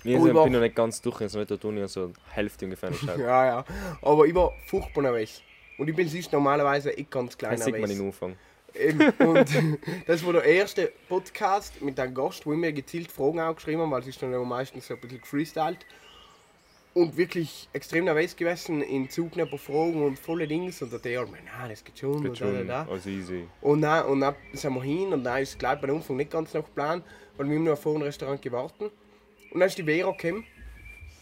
Ich 0.04 0.16
Oh, 0.16 0.26
ich 0.26 0.34
war- 0.34 0.44
bin 0.44 0.52
noch 0.52 0.60
nicht 0.60 0.74
ganz 0.76 1.00
durch, 1.02 1.20
also 1.20 1.38
nicht 1.38 1.50
der 1.50 1.58
Toni, 1.60 1.86
so 1.88 2.12
Hälfte 2.30 2.64
ungefähr 2.64 2.90
nicht. 2.90 3.02
Ja, 3.18 3.46
ja. 3.46 3.64
Aber 4.02 4.26
ich 4.26 4.34
war 4.34 4.52
furchtbar 4.66 5.02
nervös. 5.02 5.42
Und 5.76 5.88
ich 5.88 5.94
bin 5.96 6.08
sonst 6.08 6.32
normalerweise 6.32 6.90
ich 6.92 7.08
ganz 7.10 7.36
klein 7.36 7.56
Das 7.56 7.64
sieht 7.64 7.72
man 7.78 7.82
nervös. 7.82 7.98
im 8.00 8.06
Anfang. 8.06 8.36
Eben. 8.74 9.10
Und 9.26 9.48
das 10.06 10.24
war 10.24 10.32
der 10.34 10.44
erste 10.44 10.92
Podcast 11.08 11.80
mit 11.82 11.98
einem 11.98 12.14
Gast, 12.14 12.44
wo 12.46 12.52
ich 12.52 12.58
mir 12.58 12.72
gezielt 12.72 13.10
Fragen 13.10 13.40
aufgeschrieben 13.40 13.80
habe, 13.82 13.90
weil 13.92 14.00
es 14.02 14.08
ist 14.08 14.22
dann 14.22 14.30
ja 14.32 14.38
meistens 14.40 14.86
so 14.86 14.94
ein 14.94 15.00
bisschen 15.00 15.20
gefreestylt. 15.20 15.78
Und 16.94 17.16
wirklich 17.16 17.68
extrem 17.72 18.04
nervös 18.06 18.34
gewesen, 18.34 18.82
in 18.82 19.08
Zug 19.08 19.36
ein 19.38 19.48
paar 19.48 19.58
Fragen 19.58 20.04
und 20.04 20.18
volle 20.18 20.48
Dings. 20.48 20.82
Und 20.82 20.92
der 20.92 21.00
Theo, 21.00 21.24
nein, 21.26 21.68
das 21.70 21.84
geht 21.84 21.98
schon. 21.98 22.22
Geht 22.22 22.30
und, 22.30 22.40
da, 22.40 22.46
da, 22.46 22.56
schon, 22.58 22.66
da. 22.66 22.86
also 22.90 23.08
easy. 23.10 23.46
und 23.60 23.82
dann, 23.82 24.06
und 24.06 24.20
dann 24.20 24.34
sind 24.52 24.74
wir 24.74 24.82
hin 24.82 25.12
und 25.12 25.22
dann 25.22 25.40
ist 25.42 25.58
gleich 25.58 25.80
bei 25.80 25.88
Anfang 25.88 26.16
nicht 26.16 26.30
ganz 26.30 26.54
nach 26.54 26.64
Plan, 26.74 27.02
weil 27.36 27.48
wir 27.48 27.56
haben 27.56 27.64
noch 27.64 27.78
vor 27.78 27.92
dem 27.94 28.02
Restaurant 28.02 28.40
gewartet. 28.42 28.90
Und 29.50 29.60
dann 29.60 29.68
ist 29.68 29.78
die 29.78 29.82
Vera 29.84 30.10
gekommen. 30.12 30.44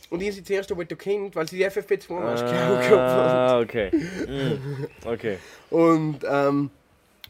Und 0.08 0.22
ich 0.22 0.34
sie 0.34 0.44
zuerst 0.44 0.70
aber 0.70 0.84
da 0.84 0.94
kennt, 0.94 1.34
weil 1.34 1.48
sie 1.48 1.56
die 1.56 1.66
FFP2 1.66 2.10
uh, 2.10 2.18
gehabt 2.20 2.92
Ah, 2.92 3.60
okay. 3.60 3.90
Mm, 3.90 4.84
okay. 5.04 5.38
Und 5.70 6.18
ähm, 6.28 6.70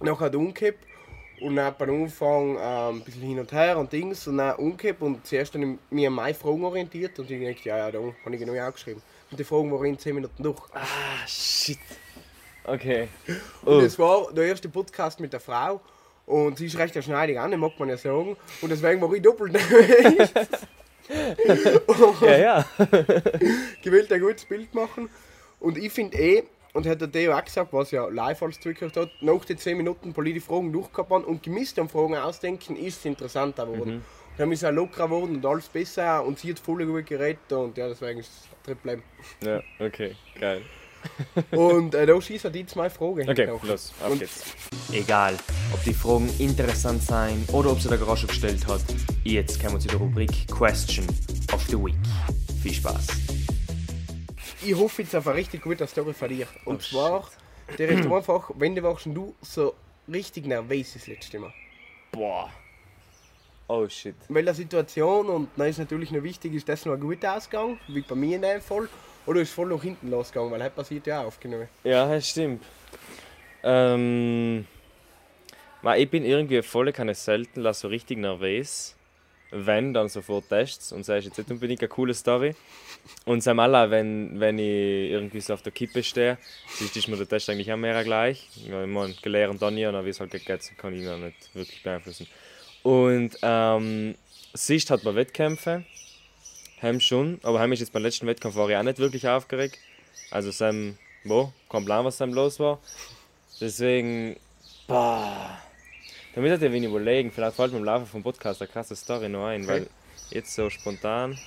nachher 0.01 0.27
hat 0.27 0.35
umgekippt 0.35 0.85
und 1.41 1.57
dann 1.57 1.75
beim 1.79 2.03
Anfang 2.05 2.57
ähm, 2.61 2.97
ein 2.97 3.01
bisschen 3.01 3.23
hin 3.23 3.39
und 3.39 3.51
her 3.51 3.79
und 3.79 3.91
Dings 3.93 4.27
und 4.27 4.37
dann 4.39 4.57
umgekippt 4.57 5.01
und 5.01 5.27
zuerst 5.27 5.55
dann 5.55 5.63
ich 5.63 5.79
mich 5.91 6.07
an 6.07 6.13
meine 6.13 6.35
Fragen 6.35 6.65
orientiert 6.65 7.19
und 7.19 7.31
ich 7.31 7.55
dachte, 7.57 7.69
ja, 7.69 7.79
ja, 7.79 7.91
da 7.91 7.99
habe 7.99 8.35
ich 8.35 8.41
genau 8.41 8.55
aufgeschrieben. 8.69 9.03
Und 9.31 9.41
die 9.41 9.45
Fragen 9.45 9.73
waren 9.73 9.85
in 9.87 9.99
10 9.99 10.15
Minuten 10.15 10.43
durch. 10.43 10.61
Ah, 10.75 11.27
shit. 11.27 11.79
Okay. 12.65 13.09
Und 13.65 13.75
Oh. 13.75 13.81
es 13.81 13.99
war 13.99 14.33
der 14.33 14.45
erste 14.45 14.69
Podcast 14.69 15.19
mit 15.21 15.33
der 15.33 15.41
Frau 15.41 15.81
und 16.27 16.59
sie 16.59 16.67
ist 16.67 16.77
recht 16.77 17.03
schneidig 17.03 17.39
an, 17.39 17.59
mag 17.59 17.79
man 17.79 17.89
ja 17.89 17.97
sagen. 17.97 18.37
Und 18.61 18.69
deswegen 18.69 19.01
war 19.01 19.13
ich 19.15 19.23
doppelt 19.23 19.53
nervös. 19.53 20.31
Ja, 22.21 22.37
ja. 22.37 22.65
gewählt 23.83 24.13
ein 24.13 24.21
gutes 24.21 24.45
Bild 24.45 24.75
machen. 24.75 25.09
Und 25.61 25.79
ich 25.79 25.93
finde 25.93 26.19
eh, 26.19 26.43
und 26.73 26.87
hat 26.87 27.01
der 27.01 27.11
Theo 27.11 27.33
auch 27.33 27.45
gesagt, 27.45 27.73
was 27.73 27.91
ja 27.91 28.07
live 28.07 28.43
alles 28.43 28.61
zugehört 28.61 28.97
hat, 28.97 29.11
nach 29.21 29.45
den 29.45 29.57
10 29.57 29.77
Minuten 29.77 30.13
politische 30.13 30.47
Fragen 30.47 30.73
durchgehabt 30.73 31.11
und 31.11 31.43
gemisst 31.43 31.79
an 31.79 31.89
Fragen 31.89 32.17
ausdenken, 32.17 32.77
ist 32.77 32.99
es 32.99 33.05
interessanter 33.05 33.67
geworden. 33.67 34.05
Dann 34.37 34.53
ist 34.53 34.63
es 34.63 34.69
auch 34.69 34.73
lockerer 34.73 35.07
geworden 35.07 35.37
und 35.37 35.47
alles 35.47 35.69
besser 35.69 36.23
und 36.25 36.39
sie 36.39 36.51
hat 36.51 36.59
voll 36.59 36.85
gut 36.85 37.07
geredet 37.07 37.51
und 37.51 37.79
ja, 37.79 37.89
deswegen 37.89 38.21
ist 38.21 38.31
es 38.67 38.77
M. 38.85 39.03
Ja, 39.43 39.63
okay. 39.81 40.15
Geil. 40.39 40.63
Und 41.51 41.95
äh, 41.95 42.07
da 42.07 42.21
schießt 42.21 42.45
er 42.47 42.51
die 42.51 42.67
zwei 42.67 42.89
Fragen. 42.91 43.29
Okay, 43.29 43.47
noch. 43.47 43.63
los, 43.65 43.93
auf 44.03 44.11
Und- 44.13 44.19
geht's. 44.21 44.43
Egal, 44.93 45.37
ob 45.73 45.83
die 45.85 45.95
Fragen 45.95 46.29
interessant 46.39 47.03
sein 47.03 47.45
oder 47.53 47.71
ob 47.73 47.81
sie 47.81 47.89
der 47.89 47.99
Garage 47.99 48.27
gestellt 48.27 48.67
hat, 48.67 48.81
jetzt 49.25 49.61
kommen 49.61 49.75
wir 49.75 49.81
zu 49.81 49.89
der 49.89 49.99
Rubrik 49.99 50.47
Question 50.49 51.07
of 51.53 51.63
the 51.69 51.77
Week. 51.77 51.95
Viel 52.63 52.75
Spaß. 52.75 53.07
Ich 54.65 54.75
hoffe 54.75 55.03
jetzt 55.03 55.15
auf 55.15 55.27
eine 55.29 55.37
richtig 55.37 55.63
gute 55.63 55.87
Story 55.87 56.13
von 56.13 56.29
dir. 56.29 56.47
Und 56.65 56.77
Oh, 56.77 56.79
zwar, 56.79 57.31
der 57.79 57.89
ist 57.91 58.07
einfach, 58.11 58.51
wenn 58.57 58.75
du 58.75 58.83
warst 58.83 59.07
und 59.07 59.15
du 59.15 59.35
so 59.43 59.75
richtig 60.13 60.47
nervös 60.47 60.95
das 60.95 61.07
letzte 61.07 61.39
Mal. 61.39 61.53
Boah. 62.13 62.51
Oh 63.69 63.89
shit. 63.89 64.15
Weil 64.29 64.45
der 64.45 64.55
Situation 64.55 65.27
und 65.27 65.49
dann 65.57 65.69
ist 65.69 65.79
natürlich 65.79 66.11
noch 66.13 66.23
wichtig, 66.23 66.55
ist 66.55 66.69
das 66.69 66.85
noch 66.85 66.95
ein 66.95 67.01
guter 67.01 67.37
Ausgang, 67.37 67.79
wie 67.89 68.01
bei 68.01 68.15
mir 68.15 68.37
in 68.37 68.43
dem 68.43 68.61
Fall, 68.61 68.89
oder 69.27 69.41
ist 69.41 69.53
voll 69.53 69.69
nach 69.69 69.83
hinten 69.83 70.11
losgegangen, 70.11 70.53
weil 70.53 70.59
das 70.59 70.71
passiert 70.71 71.07
ja 71.07 71.23
auch 71.23 71.27
aufgenommen. 71.27 71.69
Ja, 71.85 72.09
das 72.09 72.29
stimmt. 72.29 72.65
Ähm, 73.63 74.67
weil 75.83 76.03
ich 76.03 76.11
bin 76.11 76.25
irgendwie 76.25 76.63
voll 76.63 76.93
keine 76.93 77.15
selten 77.15 77.61
lass 77.61 77.81
so 77.81 77.89
richtig 77.89 78.19
nervös. 78.19 78.95
Wenn, 79.53 79.95
dann 79.95 80.09
sofort 80.09 80.49
Tests 80.49 80.91
und 80.91 81.05
sagst 81.05 81.27
jetzt 81.27 81.39
nicht 81.39 81.51
unbedingt 81.51 81.81
eine 81.81 81.89
coole 81.89 82.15
Story. 82.15 82.57
Und 83.25 83.43
sag 83.43 83.55
mal, 83.55 83.91
wenn, 83.91 84.41
wenn 84.41 84.59
ich 84.59 85.11
irgendwie 85.13 85.41
so 85.41 85.55
auf 85.55 85.63
der 85.63 85.71
Kippe 85.71 86.03
stehe, 86.03 86.37
ist 86.81 87.09
mir 87.09 87.17
der 87.17 87.29
Test 87.29 87.49
eigentlich 87.49 87.73
auch 87.73 87.77
mehr 87.77 88.03
gleich. 88.03 88.49
Ich 88.57 88.69
meine, 88.69 89.15
gelernt 89.23 89.63
dann 89.63 89.77
nie, 89.77 89.87
und 89.87 90.05
wie 90.05 90.11
es 90.11 90.19
halt 90.19 90.33
geht, 90.33 90.47
kann 90.77 90.95
ich 90.95 91.05
noch 91.05 91.19
nicht 91.19 91.55
wirklich 91.55 91.81
beeinflussen. 91.83 92.27
Und 92.83 93.39
ähm, 93.43 94.17
sonst 94.53 94.91
hat 94.91 95.05
man 95.05 95.15
Wettkämpfe, 95.15 95.85
haben 96.83 97.01
schon, 97.01 97.41
aber 97.43 97.61
haben 97.61 97.73
ist 97.73 97.81
jetzt 97.81 97.93
beim 97.93 98.03
letzten 98.03 98.27
Wettkampf 98.27 98.55
war 98.57 98.69
ich 98.69 98.77
auch 98.77 98.83
nicht 98.83 98.99
wirklich 98.99 99.27
aufgeregt. 99.29 99.79
Also 100.31 100.51
Sam, 100.51 100.99
wo, 101.25 101.53
kein 101.71 101.85
Plan, 101.85 102.05
was 102.05 102.19
Sam 102.19 102.33
los 102.33 102.59
war. 102.61 102.79
Deswegen, 103.61 104.37
boah. 104.87 105.59
Damit 106.35 106.53
hätte 106.53 106.67
ich 106.67 106.73
wenig 106.73 106.91
überlegen, 106.91 107.31
vielleicht 107.33 107.57
fällt 107.57 107.73
mir 107.73 107.79
im 107.79 107.85
Laufe 107.85 108.05
vom 108.05 108.23
Podcast 108.23 108.61
eine 108.61 108.71
krasse 108.71 108.95
Story 108.95 109.29
noch 109.29 109.47
ein, 109.47 109.67
weil 109.67 109.87
jetzt 110.31 110.55
so 110.55 110.69
spontan, 110.69 111.39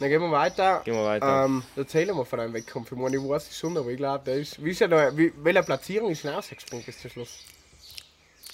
Dann 0.00 0.08
gehen 0.08 0.22
wir 0.22 0.30
weiter. 0.30 0.80
gehen 0.84 0.94
wir 0.94 1.04
weiter. 1.04 1.44
Ähm, 1.44 1.62
erzählen 1.76 2.16
wir 2.16 2.24
von 2.24 2.40
einem 2.40 2.54
Wettkampf. 2.54 2.90
Ich 2.90 2.96
meine, 2.98 3.16
ich 3.16 3.22
weiß 3.22 3.50
es 3.50 3.58
schon, 3.58 3.76
aber 3.76 3.90
ich 3.90 3.98
glaube, 3.98 4.24
der 4.24 4.36
ist. 4.36 4.62
Wie 4.64 4.70
ist 4.70 4.80
ja 4.80 4.88
da, 4.88 5.14
wie, 5.16 5.32
welche 5.36 5.62
Platzierung 5.62 6.10
ist 6.10 6.24
denn 6.24 6.32
rausgesprungen 6.32 6.84
bis 6.84 6.98
zum 6.98 7.10
Schluss? 7.10 7.40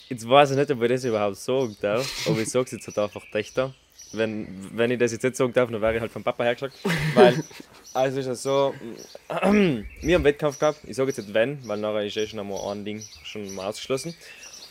Jetzt 0.09 0.29
weiß 0.29 0.51
ich 0.51 0.57
nicht, 0.57 0.71
ob 0.73 0.83
ich 0.83 0.89
das 0.89 1.05
überhaupt 1.05 1.39
darf, 1.81 2.27
aber 2.27 2.41
ich 2.41 2.51
sage 2.51 2.65
es 2.65 2.73
jetzt 2.73 2.87
halt 2.89 2.99
einfach 2.99 3.23
dichter. 3.33 3.73
Wenn, 4.13 4.49
wenn 4.75 4.91
ich 4.91 4.99
das 4.99 5.13
jetzt 5.13 5.23
nicht 5.23 5.37
sagen 5.37 5.53
darf, 5.53 5.71
dann 5.71 5.81
wäre 5.81 5.95
ich 5.95 6.01
halt 6.01 6.11
vom 6.11 6.25
Papa 6.25 6.45
hergeschlagen. 6.45 6.75
Weil, 7.15 7.45
also 7.95 8.21
ist 8.21 8.27
es 8.27 8.43
so, 8.43 8.75
wir 9.29 9.37
haben 9.37 9.87
einen 10.03 10.25
Wettkampf 10.25 10.59
gehabt, 10.59 10.81
ich 10.85 10.97
sage 10.97 11.11
jetzt 11.11 11.19
nicht 11.19 11.33
wenn, 11.35 11.67
weil 11.69 11.79
nachher 11.79 12.05
ist 12.05 12.17
eh 12.17 12.27
schon 12.27 12.41
einmal 12.41 12.61
ein 12.73 12.85
Ding 12.85 13.03
schon 13.23 13.55
mal 13.55 13.67
ausgeschlossen. 13.67 14.15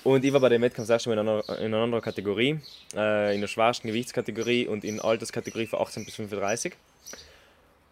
Und 0.04 0.24
ich 0.24 0.32
war 0.32 0.40
bei 0.40 0.50
dem 0.50 0.62
Wettkampf 0.62 0.88
das 0.88 0.96
erste 0.96 1.10
Mal 1.10 1.20
in 1.20 1.28
einer, 1.28 1.60
in 1.60 1.74
einer 1.74 1.84
anderen 1.84 2.04
Kategorie, 2.04 2.60
äh, 2.96 3.36
in 3.36 3.42
der 3.42 3.48
schwersten 3.48 3.88
Gewichtskategorie 3.88 4.68
und 4.68 4.84
in 4.84 5.00
Alterskategorie 5.00 5.68
von 5.68 5.80
18 5.80 6.06
bis 6.06 6.16
35. 6.16 6.74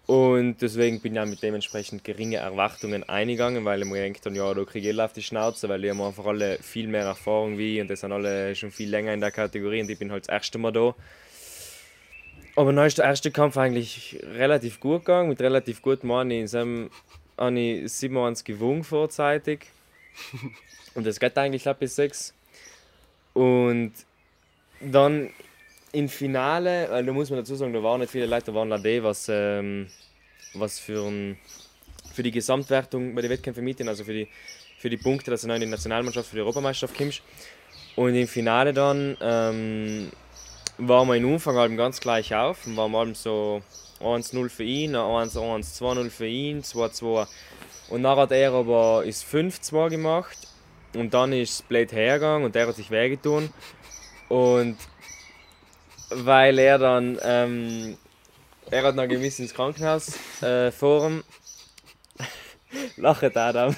Und 0.07 0.61
deswegen 0.61 1.01
bin 1.01 1.15
ich 1.15 1.19
auch 1.19 1.25
mit 1.25 1.43
dementsprechend 1.43 2.05
geringen 2.05 2.39
Erwartungen 2.39 3.03
eingegangen, 3.03 3.65
weil 3.65 3.81
ich 3.81 3.87
mir 3.87 4.07
gedacht 4.07 4.25
habe, 4.25 4.37
ja, 4.37 4.53
da 4.53 4.63
kriege 4.63 4.89
ich 4.89 4.97
eh 4.97 5.01
auf 5.01 5.11
die 5.11 5.21
Schnauze, 5.21 5.67
weil 5.67 5.81
die 5.81 5.89
haben 5.89 6.01
einfach 6.01 6.25
alle 6.25 6.59
viel 6.59 6.87
mehr 6.87 7.03
Erfahrung 7.03 7.57
wie 7.57 7.81
und 7.81 7.89
die 7.89 7.95
sind 7.97 8.13
alle 8.13 8.55
schon 8.55 8.71
viel 8.71 8.89
länger 8.89 9.13
in 9.13 9.19
der 9.19 9.31
Kategorie 9.31 9.81
und 9.81 9.89
ich 9.89 9.99
bin 9.99 10.09
halt 10.09 10.23
das 10.23 10.33
erste 10.33 10.59
Mal 10.59 10.71
da. 10.71 10.95
Aber 12.57 12.73
dann 12.73 12.87
ist 12.87 12.97
der 12.97 13.05
erste 13.05 13.29
Kampf 13.29 13.55
eigentlich 13.55 14.17
relativ 14.23 14.79
gut 14.79 15.05
gegangen, 15.05 15.29
mit 15.29 15.39
relativ 15.39 15.83
gutem 15.83 16.09
Mann. 16.09 16.31
In 16.31 16.47
seinem 16.47 16.89
habe 17.37 17.59
ich 17.59 17.91
27 17.91 18.43
gewonnen 18.45 18.83
vorzeitig. 18.83 19.67
Und 20.95 21.05
das 21.05 21.19
geht 21.19 21.37
eigentlich 21.37 21.67
ab 21.67 21.77
bis 21.77 21.95
6. 21.97 22.33
Und 23.35 23.93
dann 24.81 25.29
im 25.91 26.09
Finale, 26.09 26.87
weil 26.89 27.05
da 27.05 27.13
muss 27.13 27.29
man 27.29 27.37
dazu 27.37 27.53
sagen, 27.53 27.73
da 27.73 27.83
waren 27.83 27.99
nicht 27.99 28.11
viele 28.11 28.25
Leute, 28.25 28.47
da 28.47 28.55
waren 28.55 28.69
Lade, 28.69 29.03
was, 29.03 29.27
ähm, 29.29 29.85
was 30.55 30.79
für, 30.79 31.07
ein, 31.07 31.37
für 32.11 32.23
die 32.23 32.31
Gesamtwertung 32.31 33.13
bei 33.13 33.21
den 33.21 33.29
Wettkämpfen 33.29 33.63
mit, 33.63 33.87
also 33.87 34.03
für 34.03 34.13
die, 34.13 34.27
für 34.79 34.89
die 34.89 34.97
Punkte, 34.97 35.29
dass 35.29 35.41
du 35.41 35.47
noch 35.47 35.53
in 35.53 35.61
die 35.61 35.67
Nationalmannschaft 35.67 36.29
für 36.29 36.37
die 36.37 36.41
Europameisterschaft 36.41 36.97
kommst. 36.97 37.21
Und 37.95 38.15
im 38.15 38.27
Finale 38.27 38.73
dann 38.73 39.15
ähm, 39.21 40.11
waren 40.77 41.07
wir 41.07 41.15
im 41.15 41.31
Umfang 41.33 41.55
halt 41.55 41.75
ganz 41.77 41.99
gleich 41.99 42.33
auf 42.35 42.65
und 42.67 42.77
waren 42.77 42.91
mal 42.91 43.15
so 43.15 43.61
1-0 43.99 44.49
für 44.49 44.63
ihn, 44.63 44.95
1-1, 44.95 45.79
2-0 45.79 46.09
für 46.09 46.27
ihn, 46.27 46.61
2-2. 46.61 47.27
Und 47.89 48.03
dann 48.03 48.17
hat 48.17 48.31
er 48.31 48.51
aber 48.53 49.03
ist 49.05 49.25
5-2 49.25 49.89
gemacht 49.89 50.37
und 50.95 51.13
dann 51.13 51.33
ist 51.33 51.67
Blade 51.67 51.95
hergegangen 51.95 52.45
und 52.45 52.55
der 52.55 52.67
hat 52.67 52.75
sich 52.75 52.91
wehgetan. 52.91 53.49
Und 54.29 54.77
weil 56.09 56.59
er 56.59 56.77
dann, 56.77 57.17
ähm, 57.23 57.97
er 58.69 58.83
hat 58.83 58.95
noch 58.95 59.07
gewiss 59.07 59.39
ins 59.39 59.53
Krankenhaus 59.53 60.13
äh, 60.41 60.71
fahren. 60.71 61.23
Lachet 62.97 63.35
Adam. 63.37 63.75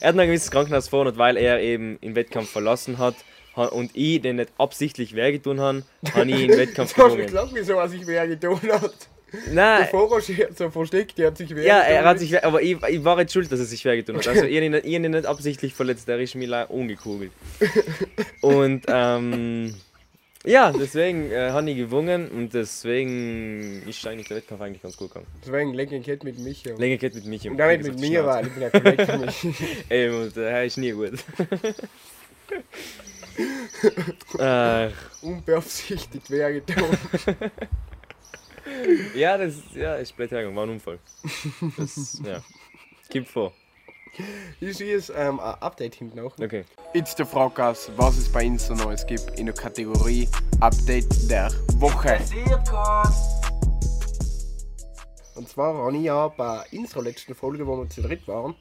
er 0.00 0.08
hat 0.08 0.14
noch 0.14 0.24
gewiss 0.24 0.44
ins 0.44 0.50
Krankenhaus 0.50 0.88
fahren 0.88 1.16
weil 1.18 1.36
er 1.36 1.60
eben 1.60 2.00
den 2.00 2.14
Wettkampf 2.14 2.50
verlassen 2.50 2.98
hat 2.98 3.16
ha- 3.16 3.35
und 3.56 3.90
ich 3.94 4.20
den 4.22 4.36
nicht 4.36 4.50
absichtlich 4.58 5.14
wehgetan 5.14 5.60
habe, 5.60 5.82
habe 6.14 6.30
ich 6.30 6.36
den 6.46 6.56
Wettkampf 6.56 6.94
Du 6.94 7.02
hast 7.04 7.16
mir 7.16 7.24
gesagt, 7.26 7.50
wieso 7.54 7.74
er 7.74 7.88
sich 7.88 8.06
wer 8.06 8.26
getan 8.28 8.60
hat. 8.70 8.94
Der 9.32 9.52
Nein, 9.52 9.88
Fahrer 9.90 10.20
steht 10.20 10.56
so 10.56 10.70
versteckt, 10.70 11.18
der 11.18 11.26
hat 11.28 11.36
sich 11.36 11.54
wer 11.54 11.64
ja, 11.64 11.80
er 11.80 12.04
hat 12.04 12.20
sich, 12.20 12.42
aber 12.44 12.62
ich, 12.62 12.76
ich 12.88 13.04
war 13.04 13.18
jetzt 13.18 13.32
schuld, 13.32 13.50
dass 13.50 13.58
er 13.58 13.66
sich 13.66 13.84
wehgetan 13.84 14.16
hat. 14.16 14.28
Also 14.28 14.44
ich 14.44 14.56
habe 14.56 14.64
ihn, 14.66 14.72
nicht- 14.72 14.84
ihn 14.86 15.26
absichtlich 15.26 15.74
verletzt, 15.74 16.06
der 16.06 16.18
ist 16.20 16.36
mir 16.36 16.66
umgekugelt. 16.70 17.32
Und 18.40 18.82
ähm, 18.88 19.74
ja, 20.44 20.70
deswegen 20.70 21.32
äh, 21.32 21.50
habe 21.50 21.68
ich 21.68 21.76
gewonnen 21.76 22.28
und 22.28 22.54
deswegen 22.54 23.82
ist 23.88 24.06
eigentlich 24.06 24.28
der 24.28 24.36
Wettkampf 24.36 24.60
eigentlich 24.60 24.80
ganz 24.82 24.96
gut 24.96 25.08
gegangen. 25.08 25.26
Deswegen 25.44 25.74
ich 25.96 26.22
mit 26.22 26.38
Michi. 26.38 26.70
Und 26.70 26.78
Länger 26.78 26.96
geht 26.98 27.16
mit 27.16 27.26
mich 27.26 27.42
gar 27.56 27.68
nicht 27.76 27.82
mit 27.82 27.98
mir, 27.98 28.24
weil 28.24 28.46
ich 28.46 28.52
bin 28.52 28.62
ein 28.62 28.70
Kollege 28.70 29.06
von 29.06 29.20
Michi. 29.22 29.54
Ey, 29.88 30.08
und 30.08 30.36
der 30.36 30.64
ist 30.64 30.76
nie 30.78 30.92
gut. 30.92 31.14
äh, 34.38 34.90
Unbeabsichtigt 35.22 36.30
wer 36.30 36.52
getan. 36.52 36.84
ja, 39.14 39.36
das 39.38 39.54
ja, 39.74 39.96
ist 39.96 40.16
blöd 40.16 40.30
hergegangen, 40.30 40.56
war 40.56 40.64
ein 40.64 40.70
Unfall. 40.70 40.98
Das, 41.76 42.20
ja. 42.24 42.42
Gibt 43.08 43.28
vor. 43.28 43.52
Ich 44.60 44.78
sehe 44.78 44.96
es 44.96 45.10
ähm, 45.10 45.38
ein 45.40 45.54
Update 45.60 45.96
hinten 45.96 46.16
noch. 46.18 46.38
Okay. 46.38 46.64
Jetzt 46.94 47.18
der 47.18 47.26
Frage, 47.26 47.74
was 47.96 48.16
es 48.16 48.30
bei 48.30 48.56
so 48.56 48.74
Neues 48.74 49.06
gibt 49.06 49.38
in 49.38 49.46
der 49.46 49.54
Kategorie 49.54 50.28
Update 50.60 51.30
der 51.30 51.50
Woche. 51.74 52.18
Und 55.34 55.48
zwar 55.48 55.74
habe 55.74 55.96
ich 55.96 56.04
ja 56.04 56.28
bei 56.28 56.64
unserer 56.72 57.02
letzten 57.02 57.34
Folge, 57.34 57.66
wo 57.66 57.76
wir 57.76 57.88
zu 57.90 58.00
dritt 58.00 58.26
waren, 58.26 58.54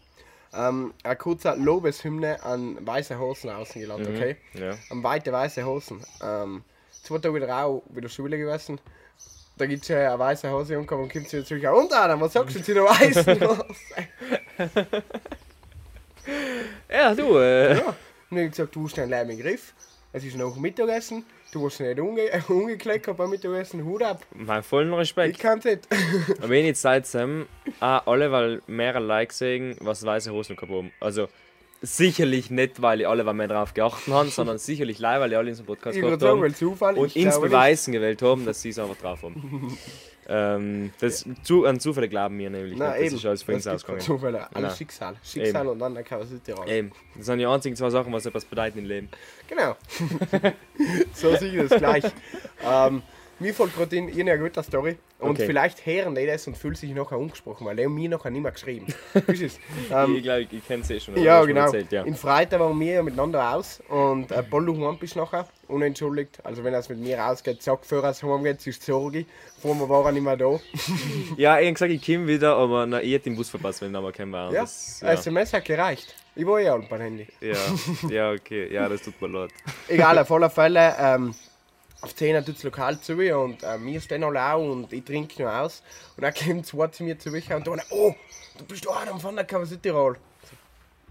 ähm, 0.55 0.93
eine 1.03 1.15
kurze 1.15 1.53
Lobeshymne 1.55 2.43
an 2.43 2.77
weiße 2.85 3.17
Hosen 3.19 3.49
außen 3.49 3.81
geladen, 3.81 4.07
okay? 4.07 4.37
Ja. 4.53 4.75
An 4.89 5.03
weite 5.03 5.31
weiße 5.31 5.65
Hosen. 5.65 6.01
Ähm, 6.23 6.63
zwei 7.03 7.17
Tage 7.19 7.35
wieder 7.35 7.63
auch 7.63 7.83
wieder 7.89 8.09
Schule 8.09 8.37
gewesen. 8.37 8.79
Da 9.57 9.65
gibt 9.65 9.83
es 9.83 9.87
ja 9.87 10.09
eine 10.09 10.19
weiße 10.19 10.51
Hose 10.51 10.77
und 10.77 10.85
kommt 10.85 11.11
sie 11.13 11.37
wieder 11.37 11.45
zurück. 11.45 11.63
Und 11.73 11.93
Adam, 11.93 12.19
was 12.21 12.33
sagst 12.33 12.55
du 12.55 12.63
zu 12.63 12.73
der 12.73 12.83
weißen 12.83 13.39
Hose? 13.47 14.93
Ja, 16.89 17.13
du, 17.15 17.37
äh, 17.37 17.77
Ja. 17.77 17.95
Und 18.29 18.37
ich 18.37 18.49
gesagt, 18.49 18.75
du 18.75 18.85
hast 18.85 18.97
einen 18.99 19.11
Leim 19.11 19.29
im 19.29 19.39
Griff. 19.39 19.73
Es 20.11 20.23
ist 20.23 20.35
noch 20.35 20.55
Mittagessen. 20.55 21.25
Du 21.55 21.65
hast 21.65 21.79
nicht 21.79 21.97
umge 22.01 22.29
umgekleckert 22.49 23.15
beim 23.17 23.29
Mittagessen. 23.29 23.85
Hut 23.85 24.03
ab. 24.03 24.21
mein 24.33 24.61
vollen 24.61 24.91
Ich 24.91 24.99
Respekt. 24.99 25.39
kann 25.39 25.59
es 25.59 25.63
nicht. 25.63 25.87
Wenn 26.41 26.65
jetzt 26.65 26.81
seid 26.81 27.07
ähm, 27.15 27.47
auch 27.79 28.05
alle, 28.07 28.29
weil 28.29 28.61
mehrere 28.67 28.99
Likes 28.99 29.37
sehen, 29.37 29.77
was 29.79 30.05
weiße 30.05 30.33
Hosen 30.33 30.57
gehabt 30.57 30.69
haben. 30.73 30.91
Also 30.99 31.29
sicherlich 31.81 32.49
nicht, 32.51 32.81
weil 32.81 32.99
ich 32.99 33.07
alle 33.07 33.25
weil 33.25 33.33
mehr 33.33 33.47
drauf 33.47 33.73
geachtet 33.73 34.13
haben, 34.13 34.29
sondern 34.31 34.57
sicherlich 34.69 34.99
live, 34.99 35.21
weil 35.21 35.31
ich 35.31 35.37
alle 35.37 35.47
in 35.47 35.51
unserem 35.53 35.67
Podcast 35.67 35.95
Ich 35.95 36.03
gehabt 36.03 36.19
sagen, 36.19 36.43
haben. 36.43 36.55
Zufall. 36.55 36.97
und 36.97 37.05
ich 37.15 37.15
ins 37.23 37.39
Beweisen 37.39 37.93
gewählt 37.93 38.21
haben, 38.21 38.45
dass 38.45 38.61
sie 38.61 38.69
es 38.69 38.77
einfach 38.79 38.97
drauf 38.97 39.23
haben. 39.23 39.77
Ähm, 40.27 40.91
das, 40.99 41.25
zu, 41.43 41.65
an 41.65 41.79
Zufälle 41.79 42.09
glauben 42.09 42.37
wir 42.39 42.49
nämlich. 42.49 42.77
Nein, 42.77 42.89
nicht. 42.89 42.99
Das 42.99 43.07
eben. 43.07 43.15
ist 43.17 43.25
alles 43.25 43.43
von 43.43 43.53
uns 43.55 43.67
ausgegangen. 43.67 44.01
Zufälle. 44.01 44.39
Alles 44.53 44.69
Nein. 44.69 44.75
Schicksal. 44.75 45.15
Schicksal 45.23 45.61
Eben. 45.61 45.69
und 45.69 45.79
dann 45.79 45.95
sich 46.25 46.57
ran. 46.57 46.67
Eben, 46.67 46.91
das 47.15 47.25
sind 47.27 47.39
die 47.39 47.45
einzigen 47.45 47.75
zwei 47.75 47.89
Sachen, 47.89 48.11
was 48.11 48.25
etwas 48.25 48.45
bedeuten 48.45 48.79
im 48.79 48.85
Leben. 48.85 49.09
Genau. 49.47 49.75
so 51.13 51.35
sehe 51.35 51.63
ich 51.63 51.69
das 51.69 51.79
gleich. 51.79 52.03
ähm, 52.65 53.03
mir 53.39 53.53
fällt 53.53 53.75
gerade 53.75 53.95
in 53.95 54.09
eine 54.29 54.39
gute 54.39 54.63
Story. 54.63 54.97
Und 55.19 55.31
Okay. 55.31 55.45
vielleicht 55.45 55.85
hören 55.85 56.13
die 56.13 56.25
das 56.25 56.45
und 56.47 56.57
fühlen 56.57 56.75
sich 56.75 56.93
nachher 56.93 57.15
angesprochen, 57.15 57.65
weil 57.65 57.75
die 57.77 57.85
haben 57.85 57.95
mir 57.95 58.09
nachher 58.09 58.29
nicht 58.31 58.41
mehr 58.43 58.51
geschrieben. 58.51 58.87
Ist 59.27 59.41
es? 59.41 59.59
Ähm, 59.91 60.15
ich 60.17 60.23
glaube, 60.23 60.41
ich, 60.41 60.53
ich 60.53 60.67
kenne 60.67 60.83
es 60.83 60.89
eh 60.89 60.99
schon. 60.99 61.17
Ja, 61.21 61.43
genau. 61.45 61.61
Erzählt, 61.61 61.91
ja. 61.91 62.03
In 62.03 62.15
Freitag 62.15 62.59
waren 62.59 62.77
wir 62.79 62.93
ja 62.93 63.03
miteinander 63.03 63.53
aus 63.55 63.81
und 63.87 64.27
paar 64.27 64.61
Luchen 64.61 64.97
bist 64.99 65.15
nachher, 65.15 65.47
unentschuldigt. 65.67 66.39
Also 66.45 66.63
wenn 66.63 66.73
er 66.73 66.79
es 66.79 66.89
mit 66.89 66.99
mir 66.99 67.25
ausgeht, 67.25 67.63
sag, 67.63 67.81
bevor 67.81 68.03
er 68.03 68.09
es 68.11 68.21
heimgeht, 68.23 68.65
ist 68.67 68.83
Sorge. 68.83 69.25
Vorher 69.61 69.87
war 69.89 70.05
er 70.05 70.11
nicht 70.11 70.23
mehr 70.23 70.37
da. 70.37 70.59
ja, 71.37 71.57
ich 71.59 71.65
habe 71.65 71.73
gesagt, 71.73 71.91
ich 71.91 72.05
komme 72.05 72.27
wieder, 72.27 72.55
aber 72.57 72.85
na, 72.85 73.01
ich 73.01 73.13
hätte 73.13 73.29
den 73.29 73.35
Bus 73.37 73.49
verpasst, 73.49 73.81
wenn 73.81 73.87
ich 73.89 73.93
nochmal 73.93 74.11
kein 74.11 74.31
war. 74.31 74.51
Ja, 74.51 74.61
Das, 74.61 74.99
ein 75.01 75.15
SMS 75.17 75.53
hat 75.53 75.65
gereicht. 75.65 76.13
Ich 76.35 76.45
war 76.45 76.59
ja 76.59 76.73
alt 76.73 76.89
beim 76.89 76.99
Handy. 77.01 77.27
ja. 77.39 77.55
ja, 78.09 78.31
okay. 78.31 78.71
Ja, 78.73 78.89
das 78.89 79.01
tut 79.01 79.19
mir 79.21 79.29
leid. 79.29 79.51
Egal, 79.87 80.19
auf 80.19 80.29
alle 80.31 80.49
Fälle, 80.49 80.93
ähm, 80.99 81.33
auf 82.01 82.15
10 82.15 82.45
tut 82.45 82.55
das 82.55 82.63
Lokal 82.63 82.99
zu 82.99 83.13
und 83.13 83.63
äh, 83.63 83.83
wir 83.83 84.01
stehen 84.01 84.23
alle 84.23 84.53
auch 84.53 84.71
und 84.71 84.91
ich 84.93 85.03
trinke 85.03 85.43
noch 85.43 85.51
aus. 85.51 85.81
Und 86.15 86.23
dann 86.23 86.33
kommt 86.45 86.65
zwei 86.67 86.87
zu 86.87 87.03
mir 87.03 87.17
zu 87.17 87.29
und 87.29 87.67
dann, 87.67 87.81
oh, 87.89 88.13
du 88.57 88.65
bist 88.65 88.85
der 88.85 88.95
Adam 88.95 89.19
von 89.19 89.35
der 89.35 89.45
Cover 89.45 89.65
Tirol. 89.81 90.17